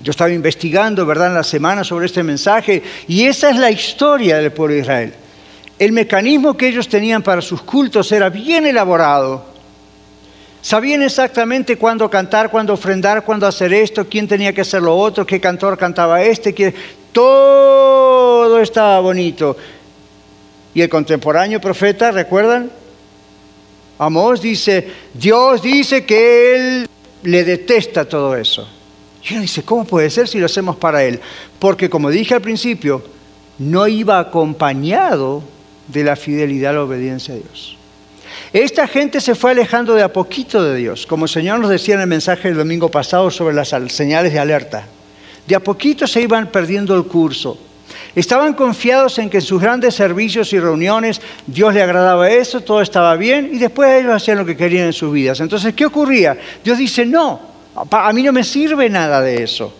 [0.00, 4.38] Yo estaba investigando, ¿verdad?, en la semana sobre este mensaje y esa es la historia
[4.38, 5.14] del pueblo de Israel.
[5.78, 9.46] El mecanismo que ellos tenían para sus cultos era bien elaborado.
[10.60, 15.26] Sabían exactamente cuándo cantar, cuándo ofrendar, cuándo hacer esto, quién tenía que hacer lo otro,
[15.26, 16.74] qué cantor cantaba este, qué...
[17.12, 18.03] todo
[18.60, 19.56] estaba bonito.
[20.74, 22.70] Y el contemporáneo profeta, ¿recuerdan?
[23.98, 26.88] Amós dice, Dios dice que Él
[27.22, 28.68] le detesta todo eso.
[29.28, 31.20] Y uno dice, ¿cómo puede ser si lo hacemos para Él?
[31.58, 33.02] Porque como dije al principio,
[33.58, 35.42] no iba acompañado
[35.88, 37.76] de la fidelidad a la obediencia a Dios.
[38.52, 41.94] Esta gente se fue alejando de a poquito de Dios, como el Señor nos decía
[41.94, 44.86] en el mensaje del domingo pasado sobre las señales de alerta.
[45.46, 47.58] De a poquito se iban perdiendo el curso.
[48.14, 52.80] Estaban confiados en que en sus grandes servicios y reuniones Dios le agradaba eso, todo
[52.80, 55.40] estaba bien y después ellos hacían lo que querían en sus vidas.
[55.40, 56.38] Entonces, ¿qué ocurría?
[56.62, 57.40] Dios dice, no,
[57.90, 59.74] a mí no me sirve nada de eso.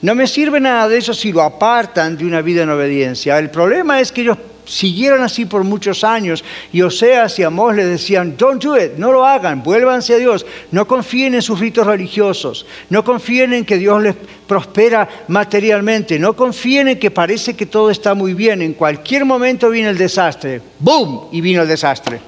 [0.00, 3.38] No me sirve nada de eso si lo apartan de una vida en obediencia.
[3.38, 7.84] El problema es que ellos siguieron así por muchos años y Oseas y Amós le
[7.84, 11.86] decían, don't do it, no lo hagan, vuélvanse a Dios, no confíen en sus ritos
[11.86, 14.14] religiosos, no confíen en que Dios les
[14.46, 19.70] prospera materialmente, no confíen en que parece que todo está muy bien, en cualquier momento
[19.70, 21.28] viene el desastre, ¡boom!
[21.32, 22.20] y vino el desastre.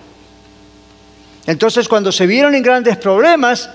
[1.46, 3.70] Entonces cuando se vieron en grandes problemas,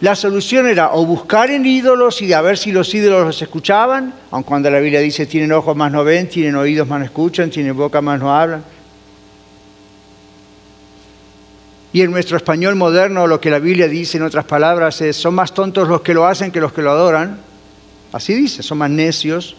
[0.00, 4.14] la solución era o buscar en ídolos y a ver si los ídolos los escuchaban,
[4.30, 7.50] aun cuando la Biblia dice tienen ojos más no ven, tienen oídos más no escuchan,
[7.50, 8.64] tienen boca más no hablan.
[11.92, 15.34] Y en nuestro español moderno lo que la Biblia dice en otras palabras es, son
[15.34, 17.38] más tontos los que lo hacen que los que lo adoran.
[18.12, 19.54] Así dice, son más necios.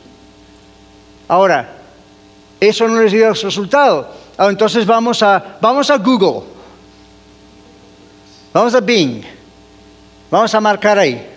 [1.28, 1.78] Ahora,
[2.60, 4.12] eso no les dio resultado.
[4.38, 6.48] Ah, entonces vamos a, vamos a Google.
[8.54, 9.24] Vamos a Bing.
[10.32, 11.28] Vamos a marcar ahí.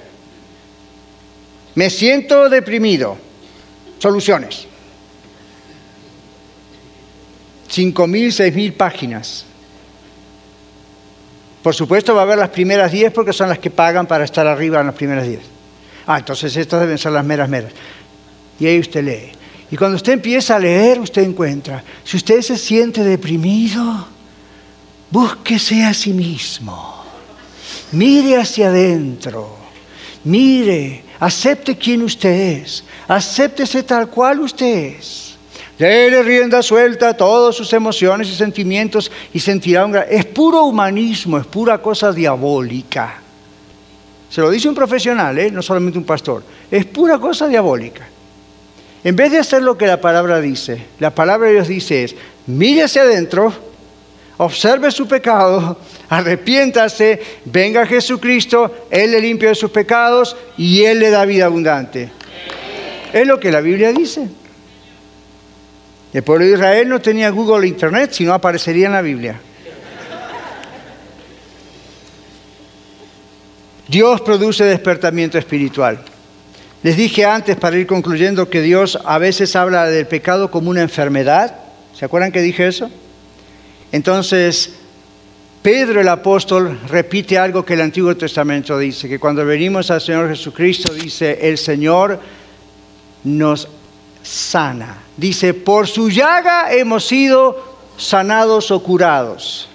[1.74, 3.18] Me siento deprimido.
[3.98, 4.66] Soluciones.
[7.68, 9.44] Cinco mil, seis mil páginas.
[11.62, 14.46] Por supuesto va a haber las primeras diez porque son las que pagan para estar
[14.46, 15.40] arriba en las primeras diez.
[16.06, 17.72] Ah, entonces estas deben ser las meras meras.
[18.60, 19.32] Y ahí usted lee.
[19.70, 24.06] Y cuando usted empieza a leer, usted encuentra, si usted se siente deprimido,
[25.10, 27.03] búsquese a sí mismo.
[27.92, 29.56] Mire hacia adentro.
[30.24, 32.84] Mire, acepte quién usted es.
[33.06, 35.34] Acéptese tal cual usted es.
[35.78, 40.06] Dele rienda suelta a todas sus emociones y sentimientos y sentirá un gran...
[40.08, 43.20] Es puro humanismo, es pura cosa diabólica.
[44.30, 45.50] Se lo dice un profesional, ¿eh?
[45.50, 46.42] no solamente un pastor.
[46.70, 48.06] Es pura cosa diabólica.
[49.02, 52.16] En vez de hacer lo que la palabra dice, la palabra de Dios dice es,
[52.46, 53.52] mire hacia adentro,
[54.38, 55.78] observe su pecado,
[56.08, 61.46] arrepiéntase, venga a Jesucristo, Él le limpia de sus pecados y Él le da vida
[61.46, 62.10] abundante.
[63.12, 64.28] Es lo que la Biblia dice.
[66.12, 69.40] El pueblo de Israel no tenía Google e Internet, sino aparecería en la Biblia.
[73.88, 76.00] Dios produce despertamiento espiritual.
[76.82, 80.82] Les dije antes, para ir concluyendo, que Dios a veces habla del pecado como una
[80.82, 81.56] enfermedad.
[81.94, 82.90] ¿Se acuerdan que dije eso?
[83.94, 84.70] Entonces,
[85.62, 90.28] Pedro el apóstol repite algo que el Antiguo Testamento dice, que cuando venimos al Señor
[90.30, 92.18] Jesucristo, dice, el Señor
[93.22, 93.68] nos
[94.20, 94.96] sana.
[95.16, 99.68] Dice, por su llaga hemos sido sanados o curados.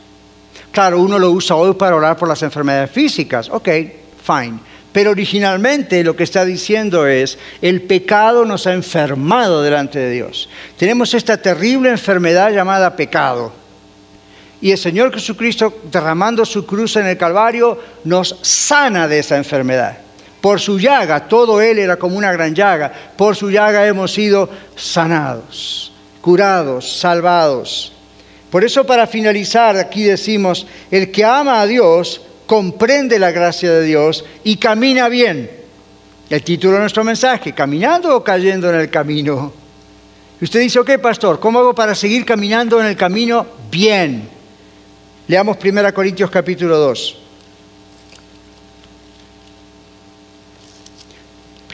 [0.74, 3.50] Claro, uno lo usa hoy para orar por las enfermedades físicas.
[3.50, 3.70] Ok,
[4.22, 4.60] fine.
[4.92, 10.50] Pero originalmente lo que está diciendo es, el pecado nos ha enfermado delante de Dios.
[10.76, 13.69] Tenemos esta terrible enfermedad llamada pecado.
[14.62, 19.98] Y el Señor Jesucristo, derramando su cruz en el Calvario, nos sana de esa enfermedad.
[20.42, 24.50] Por su llaga, todo Él era como una gran llaga, por su llaga hemos sido
[24.76, 25.92] sanados,
[26.22, 27.94] curados, salvados.
[28.50, 33.84] Por eso para finalizar aquí decimos, el que ama a Dios comprende la gracia de
[33.84, 35.50] Dios y camina bien.
[36.30, 39.54] El título de nuestro mensaje, caminando o cayendo en el camino.
[40.40, 44.39] Y usted dice, ok, pastor, ¿cómo hago para seguir caminando en el camino bien?
[45.30, 47.18] Leamos 1 Corintios capítulo 2.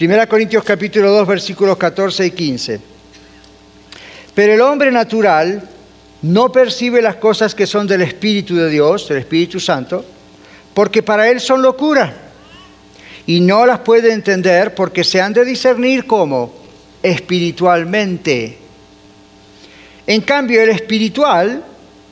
[0.01, 2.81] 1 Corintios capítulo 2 versículos 14 y 15.
[4.33, 5.69] Pero el hombre natural
[6.23, 10.03] no percibe las cosas que son del Espíritu de Dios, del Espíritu Santo,
[10.73, 12.13] porque para él son locura.
[13.25, 16.53] Y no las puede entender porque se han de discernir como
[17.01, 18.57] espiritualmente.
[20.05, 21.63] En cambio, el espiritual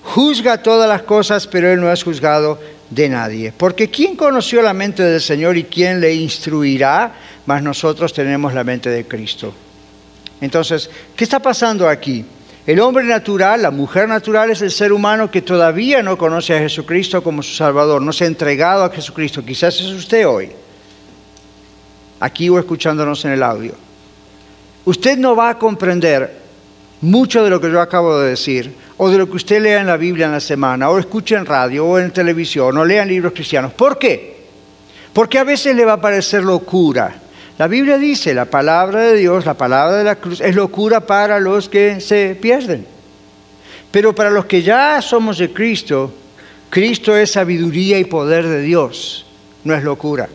[0.03, 3.53] juzga todas las cosas, pero él no es juzgado de nadie.
[3.55, 7.13] Porque ¿quién conoció la mente del Señor y quién le instruirá?
[7.45, 9.53] Mas nosotros tenemos la mente de Cristo.
[10.41, 12.25] Entonces, ¿qué está pasando aquí?
[12.65, 16.59] El hombre natural, la mujer natural es el ser humano que todavía no conoce a
[16.59, 19.43] Jesucristo como su Salvador, no se ha entregado a Jesucristo.
[19.43, 20.49] Quizás es usted hoy,
[22.19, 23.73] aquí o escuchándonos en el audio.
[24.85, 26.42] Usted no va a comprender
[27.03, 29.87] mucho de lo que yo acabo de decir, o de lo que usted lea en
[29.87, 33.09] la Biblia en la semana, o escuche en radio, o en televisión, o lea en
[33.09, 33.73] libros cristianos.
[33.73, 34.43] ¿Por qué?
[35.13, 37.23] Porque a veces le va a parecer locura
[37.57, 41.39] la Biblia dice, la palabra de Dios, la palabra de la cruz, es locura para
[41.39, 42.85] los que se pierden.
[43.91, 46.11] Pero para los que ya somos de Cristo,
[46.71, 49.27] Cristo es sabiduría y poder de Dios,
[49.63, 50.27] no es locura.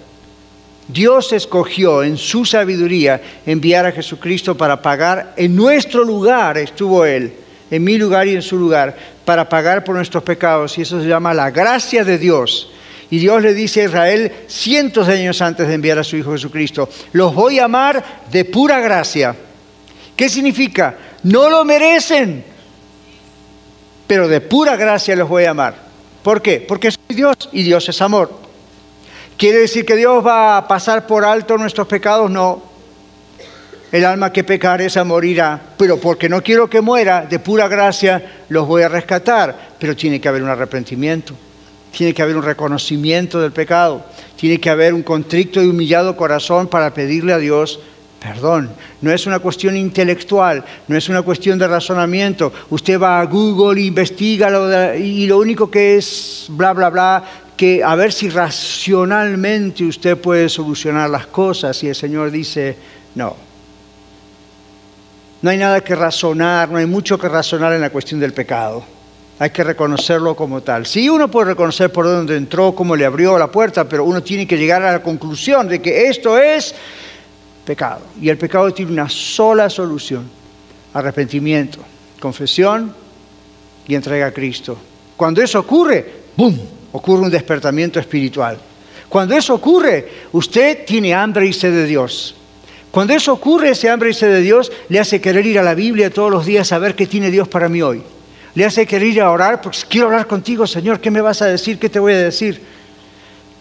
[0.88, 7.32] Dios escogió en su sabiduría enviar a Jesucristo para pagar, en nuestro lugar estuvo Él,
[7.70, 10.76] en mi lugar y en su lugar, para pagar por nuestros pecados.
[10.78, 12.70] Y eso se llama la gracia de Dios
[13.10, 16.32] y Dios le dice a Israel cientos de años antes de enviar a su Hijo
[16.32, 19.34] Jesucristo, los voy a amar de pura gracia.
[20.14, 20.96] ¿Qué significa?
[21.22, 22.44] No lo merecen,
[24.06, 25.74] pero de pura gracia los voy a amar.
[26.22, 26.60] ¿Por qué?
[26.60, 28.47] Porque soy Dios y Dios es amor.
[29.38, 32.28] ¿Quiere decir que Dios va a pasar por alto nuestros pecados?
[32.28, 32.60] No.
[33.92, 38.42] El alma que pecar esa morirá, pero porque no quiero que muera, de pura gracia
[38.48, 41.34] los voy a rescatar, pero tiene que haber un arrepentimiento.
[41.92, 44.04] Tiene que haber un reconocimiento del pecado.
[44.34, 47.78] Tiene que haber un contrito y humillado corazón para pedirle a Dios
[48.20, 48.70] perdón.
[49.00, 52.52] No es una cuestión intelectual, no es una cuestión de razonamiento.
[52.70, 57.24] Usted va a Google, investiga y lo único que es bla, bla, bla,
[57.58, 61.82] que a ver si racionalmente usted puede solucionar las cosas.
[61.82, 62.76] Y el Señor dice,
[63.16, 63.36] no.
[65.42, 68.82] No hay nada que razonar, no hay mucho que razonar en la cuestión del pecado.
[69.40, 70.86] hay que reconocerlo como tal.
[70.86, 74.46] Sí, uno puede reconocer por dónde entró, cómo le abrió la puerta, pero uno tiene
[74.46, 76.74] que llegar a la conclusión de que esto es
[77.64, 78.02] pecado.
[78.20, 80.28] Y el pecado tiene una sola solución,
[80.94, 81.80] arrepentimiento,
[82.20, 82.94] confesión
[83.86, 84.78] y entrega a Cristo.
[85.16, 86.04] Cuando eso ocurre,
[86.36, 88.58] ¡boom!, ocurre un despertamiento espiritual.
[89.08, 92.34] Cuando eso ocurre, usted tiene hambre y sed de Dios.
[92.90, 95.74] Cuando eso ocurre, ese hambre y sed de Dios le hace querer ir a la
[95.74, 98.02] Biblia todos los días a ver qué tiene Dios para mí hoy
[98.58, 101.46] le hace querer ir a orar, porque quiero hablar contigo, Señor, ¿qué me vas a
[101.46, 101.78] decir?
[101.78, 102.60] ¿Qué te voy a decir?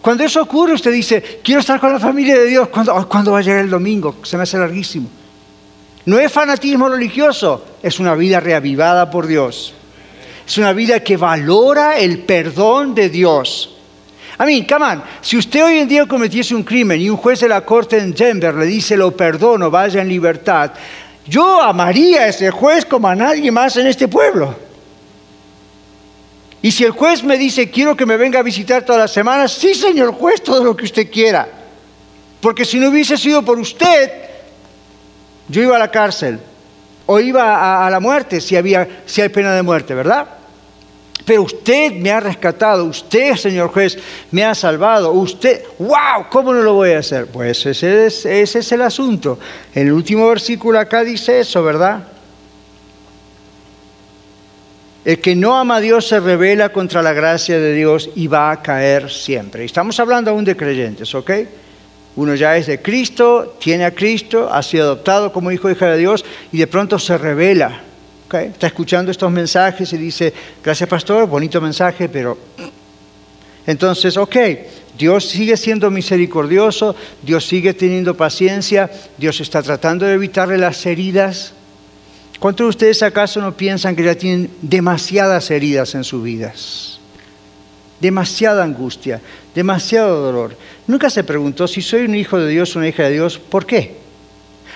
[0.02, 2.68] Cuando eso ocurre, usted dice, quiero estar con la familia de Dios.
[2.68, 4.16] ¿Cuándo, va a llegar el domingo?
[4.24, 5.08] Se me hace larguísimo.
[6.04, 9.72] No es fanatismo religioso, es una vida reavivada por Dios.
[10.48, 13.76] Es una vida que valora el perdón de Dios.
[14.38, 17.40] A mí, come on, si usted hoy en día cometiese un crimen y un juez
[17.40, 20.72] de la corte en Denver le dice lo perdono, vaya en libertad,
[21.26, 24.56] yo amaría a ese juez como a nadie más en este pueblo.
[26.62, 29.52] Y si el juez me dice, quiero que me venga a visitar todas las semanas,
[29.52, 31.46] sí, señor juez, todo lo que usted quiera.
[32.40, 34.12] Porque si no hubiese sido por usted,
[35.46, 36.40] yo iba a la cárcel
[37.04, 40.37] o iba a, la muerte si, había, si hay pena de muerte, ¿verdad?
[41.28, 43.98] Pero usted me ha rescatado, usted, señor juez,
[44.30, 47.26] me ha salvado, usted, wow, ¿cómo no lo voy a hacer?
[47.26, 49.38] Pues ese es, ese es el asunto.
[49.74, 52.02] El último versículo acá dice eso, ¿verdad?
[55.04, 58.50] El que no ama a Dios se revela contra la gracia de Dios y va
[58.50, 59.66] a caer siempre.
[59.66, 61.30] Estamos hablando aún de creyentes, ¿ok?
[62.16, 65.90] Uno ya es de Cristo, tiene a Cristo, ha sido adoptado como hijo o hija
[65.90, 67.82] de Dios y de pronto se revela.
[68.32, 72.36] Está escuchando estos mensajes y dice, gracias pastor, bonito mensaje, pero...
[73.66, 74.36] Entonces, ok,
[74.96, 81.52] Dios sigue siendo misericordioso, Dios sigue teniendo paciencia, Dios está tratando de evitarle las heridas
[82.38, 87.00] ¿Cuántos de ustedes acaso no piensan que ya tienen demasiadas heridas en sus vidas?
[88.00, 89.20] Demasiada angustia,
[89.54, 90.56] demasiado dolor.
[90.86, 93.96] Nunca se preguntó si soy un hijo de Dios una hija de Dios, ¿por qué?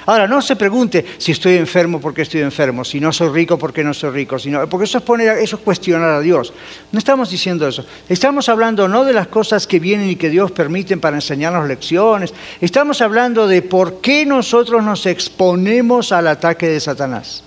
[0.06, 3.84] Ahora, no se pregunte si estoy enfermo porque estoy enfermo, si no soy rico porque
[3.84, 6.52] no soy rico, sino, porque eso es, poner, eso es cuestionar a Dios.
[6.90, 7.84] No estamos diciendo eso.
[8.08, 12.34] Estamos hablando no de las cosas que vienen y que Dios permite para enseñarnos lecciones.
[12.60, 17.44] Estamos hablando de por qué nosotros nos exponemos al ataque de Satanás.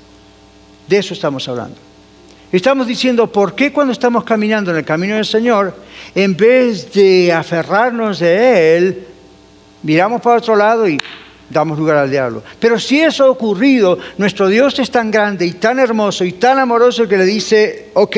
[0.88, 1.76] De eso estamos hablando.
[2.52, 5.76] Estamos diciendo, ¿por qué cuando estamos caminando en el camino del Señor,
[6.14, 9.08] en vez de aferrarnos de Él,
[9.84, 10.98] miramos para otro lado y
[11.50, 12.44] damos lugar al diablo?
[12.60, 16.60] Pero si eso ha ocurrido, nuestro Dios es tan grande y tan hermoso y tan
[16.60, 18.18] amoroso que le dice, ok,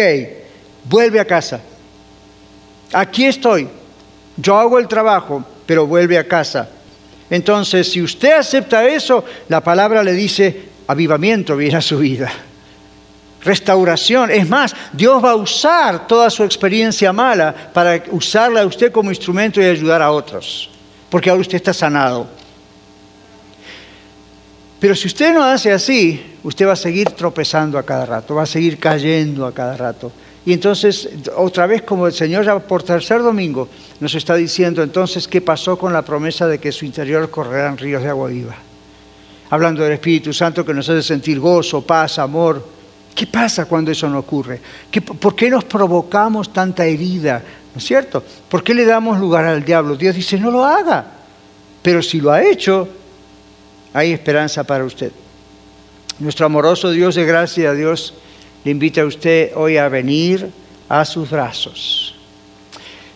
[0.86, 1.62] vuelve a casa.
[2.94, 3.68] Aquí estoy,
[4.38, 6.70] yo hago el trabajo, pero vuelve a casa.
[7.30, 12.32] Entonces, si usted acepta eso, la palabra le dice, avivamiento viene a su vida
[13.48, 14.30] restauración.
[14.30, 19.10] Es más, Dios va a usar toda su experiencia mala para usarla a usted como
[19.10, 20.70] instrumento y ayudar a otros,
[21.10, 22.28] porque ahora usted está sanado.
[24.80, 28.44] Pero si usted no hace así, usted va a seguir tropezando a cada rato, va
[28.44, 30.12] a seguir cayendo a cada rato.
[30.46, 33.68] Y entonces, otra vez, como el Señor ya por tercer domingo
[34.00, 38.04] nos está diciendo, entonces, ¿qué pasó con la promesa de que su interior correrán ríos
[38.04, 38.56] de agua viva?
[39.50, 42.78] Hablando del Espíritu Santo que nos hace sentir gozo, paz, amor,
[43.18, 44.62] ¿Qué pasa cuando eso no ocurre?
[45.20, 47.42] ¿Por qué nos provocamos tanta herida?
[47.74, 48.24] ¿No es cierto?
[48.48, 49.96] ¿Por qué le damos lugar al diablo?
[49.96, 51.04] Dios dice, no lo haga.
[51.82, 52.88] Pero si lo ha hecho,
[53.98, 55.12] hay esperanza para usted.
[56.20, 58.14] Nuestro amoroso Dios de gracia, Dios
[58.64, 60.52] le invita a usted hoy a venir
[60.88, 62.14] a sus brazos.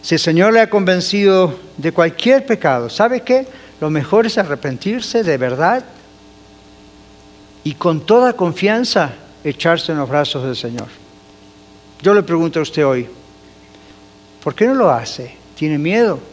[0.01, 3.45] Si el Señor le ha convencido de cualquier pecado, ¿sabe qué?
[3.79, 5.85] Lo mejor es arrepentirse de verdad
[7.63, 9.13] y con toda confianza
[9.43, 10.87] echarse en los brazos del Señor.
[12.01, 13.07] Yo le pregunto a usted hoy,
[14.43, 15.35] ¿por qué no lo hace?
[15.53, 16.30] ¿Tiene miedo?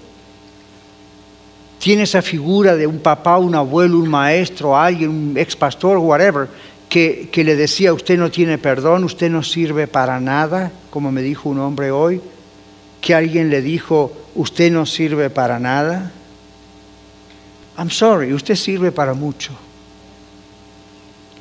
[1.78, 6.48] ¿Tiene esa figura de un papá, un abuelo, un maestro, alguien, un ex pastor, whatever,
[6.88, 11.22] que, que le decía, usted no tiene perdón, usted no sirve para nada, como me
[11.22, 12.20] dijo un hombre hoy?
[13.00, 16.12] que alguien le dijo, usted no sirve para nada.
[17.76, 19.52] I'm sorry, usted sirve para mucho.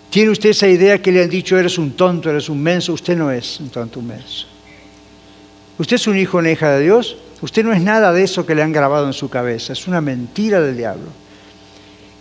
[0.10, 2.94] ¿Tiene usted esa idea que le han dicho, eres un tonto, eres un menso?
[2.94, 4.48] Usted no es un tonto, un menso.
[5.78, 7.18] Usted es un hijo, una hija de Dios.
[7.42, 9.74] Usted no es nada de eso que le han grabado en su cabeza.
[9.74, 11.08] Es una mentira del diablo.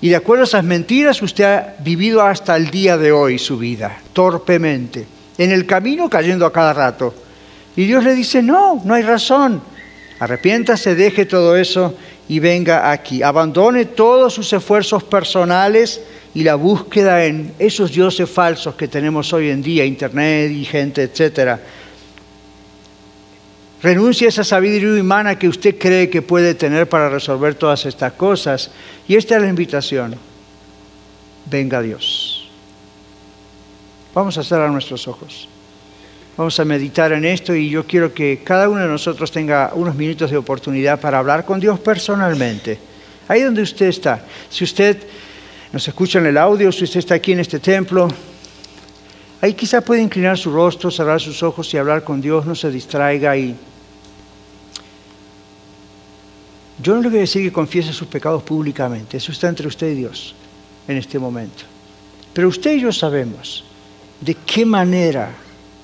[0.00, 3.56] Y de acuerdo a esas mentiras, usted ha vivido hasta el día de hoy su
[3.56, 5.06] vida, torpemente,
[5.38, 7.14] en el camino cayendo a cada rato.
[7.76, 9.60] Y Dios le dice, no, no hay razón.
[10.18, 11.94] Arrepiéntase, deje todo eso
[12.28, 13.22] y venga aquí.
[13.22, 16.00] Abandone todos sus esfuerzos personales
[16.34, 21.02] y la búsqueda en esos dioses falsos que tenemos hoy en día, internet y gente,
[21.02, 21.60] etcétera,
[23.86, 28.14] Renuncie a esa sabiduría humana que usted cree que puede tener para resolver todas estas
[28.14, 28.72] cosas.
[29.06, 30.16] Y esta es la invitación.
[31.48, 32.50] Venga Dios.
[34.12, 35.48] Vamos a cerrar nuestros ojos.
[36.36, 39.94] Vamos a meditar en esto y yo quiero que cada uno de nosotros tenga unos
[39.94, 42.80] minutos de oportunidad para hablar con Dios personalmente.
[43.28, 44.20] Ahí donde usted está.
[44.50, 44.98] Si usted
[45.72, 48.08] nos escucha en el audio, si usted está aquí en este templo,
[49.40, 52.68] ahí quizá puede inclinar su rostro, cerrar sus ojos y hablar con Dios, no se
[52.68, 53.54] distraiga y
[56.86, 59.90] yo no le voy a decir que confiese sus pecados públicamente, eso está entre usted
[59.90, 60.36] y Dios
[60.86, 61.64] en este momento.
[62.32, 63.64] Pero usted y yo sabemos
[64.20, 65.32] de qué manera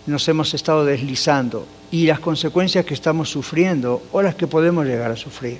[0.06, 5.10] nos hemos estado deslizando y las consecuencias que estamos sufriendo o las que podemos llegar
[5.10, 5.58] a sufrir.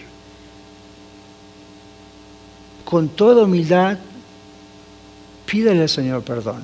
[2.85, 3.99] Con toda humildad,
[5.45, 6.63] pídele al Señor perdón.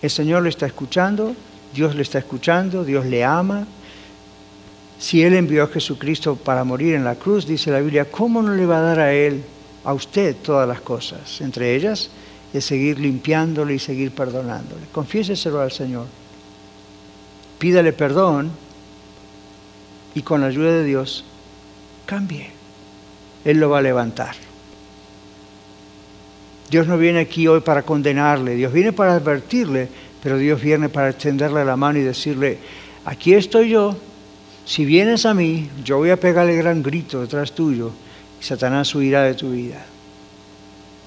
[0.00, 1.34] El Señor le está escuchando,
[1.74, 3.66] Dios le está escuchando, Dios le ama.
[4.98, 8.54] Si Él envió a Jesucristo para morir en la cruz, dice la Biblia, ¿cómo no
[8.54, 9.42] le va a dar a Él,
[9.84, 11.40] a usted, todas las cosas?
[11.40, 12.10] Entre ellas,
[12.52, 14.86] es seguir limpiándole y seguir perdonándole.
[14.92, 16.06] Confiéseselo al Señor.
[17.58, 18.50] Pídale perdón
[20.14, 21.24] y con la ayuda de Dios,
[22.06, 22.50] cambie.
[23.44, 24.34] Él lo va a levantar.
[26.70, 29.88] Dios no viene aquí hoy para condenarle, Dios viene para advertirle,
[30.22, 32.58] pero Dios viene para extenderle la mano y decirle,
[33.04, 33.96] aquí estoy yo,
[34.66, 37.92] si vienes a mí, yo voy a pegarle gran grito detrás tuyo
[38.40, 39.86] y Satanás huirá de tu vida.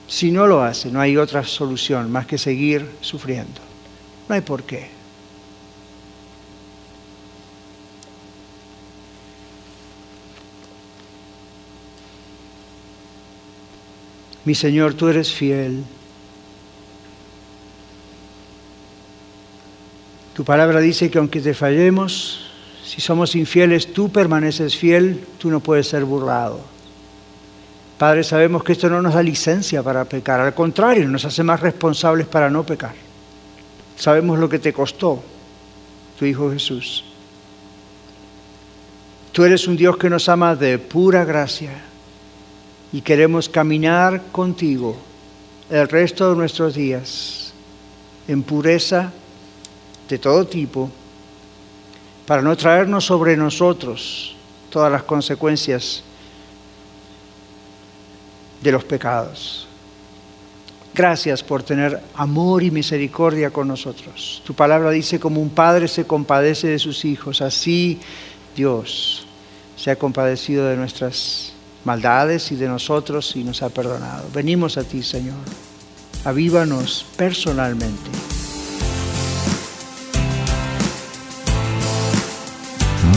[0.08, 3.62] Si no lo hace, no hay otra solución más que seguir sufriendo.
[4.28, 4.88] No hay por qué.
[14.46, 15.84] Mi Señor, tú eres fiel.
[20.34, 22.49] Tu palabra dice que aunque te fallemos,
[22.90, 26.60] si somos infieles, tú permaneces fiel, tú no puedes ser burlado.
[28.00, 31.60] Padre, sabemos que esto no nos da licencia para pecar, al contrario, nos hace más
[31.60, 32.96] responsables para no pecar.
[33.96, 35.22] Sabemos lo que te costó
[36.18, 37.04] tu Hijo Jesús.
[39.34, 41.74] Tú eres un Dios que nos ama de pura gracia
[42.92, 44.98] y queremos caminar contigo
[45.70, 47.54] el resto de nuestros días
[48.28, 49.14] en pureza
[50.10, 50.90] de todo tipo,
[52.30, 54.36] para no traernos sobre nosotros
[54.70, 56.04] todas las consecuencias
[58.62, 59.68] de los pecados.
[60.94, 64.44] Gracias por tener amor y misericordia con nosotros.
[64.46, 68.00] Tu palabra dice como un padre se compadece de sus hijos, así
[68.56, 69.26] Dios
[69.76, 71.54] se ha compadecido de nuestras
[71.84, 74.28] maldades y de nosotros y nos ha perdonado.
[74.32, 75.34] Venimos a ti, Señor.
[76.26, 78.29] Avívanos personalmente.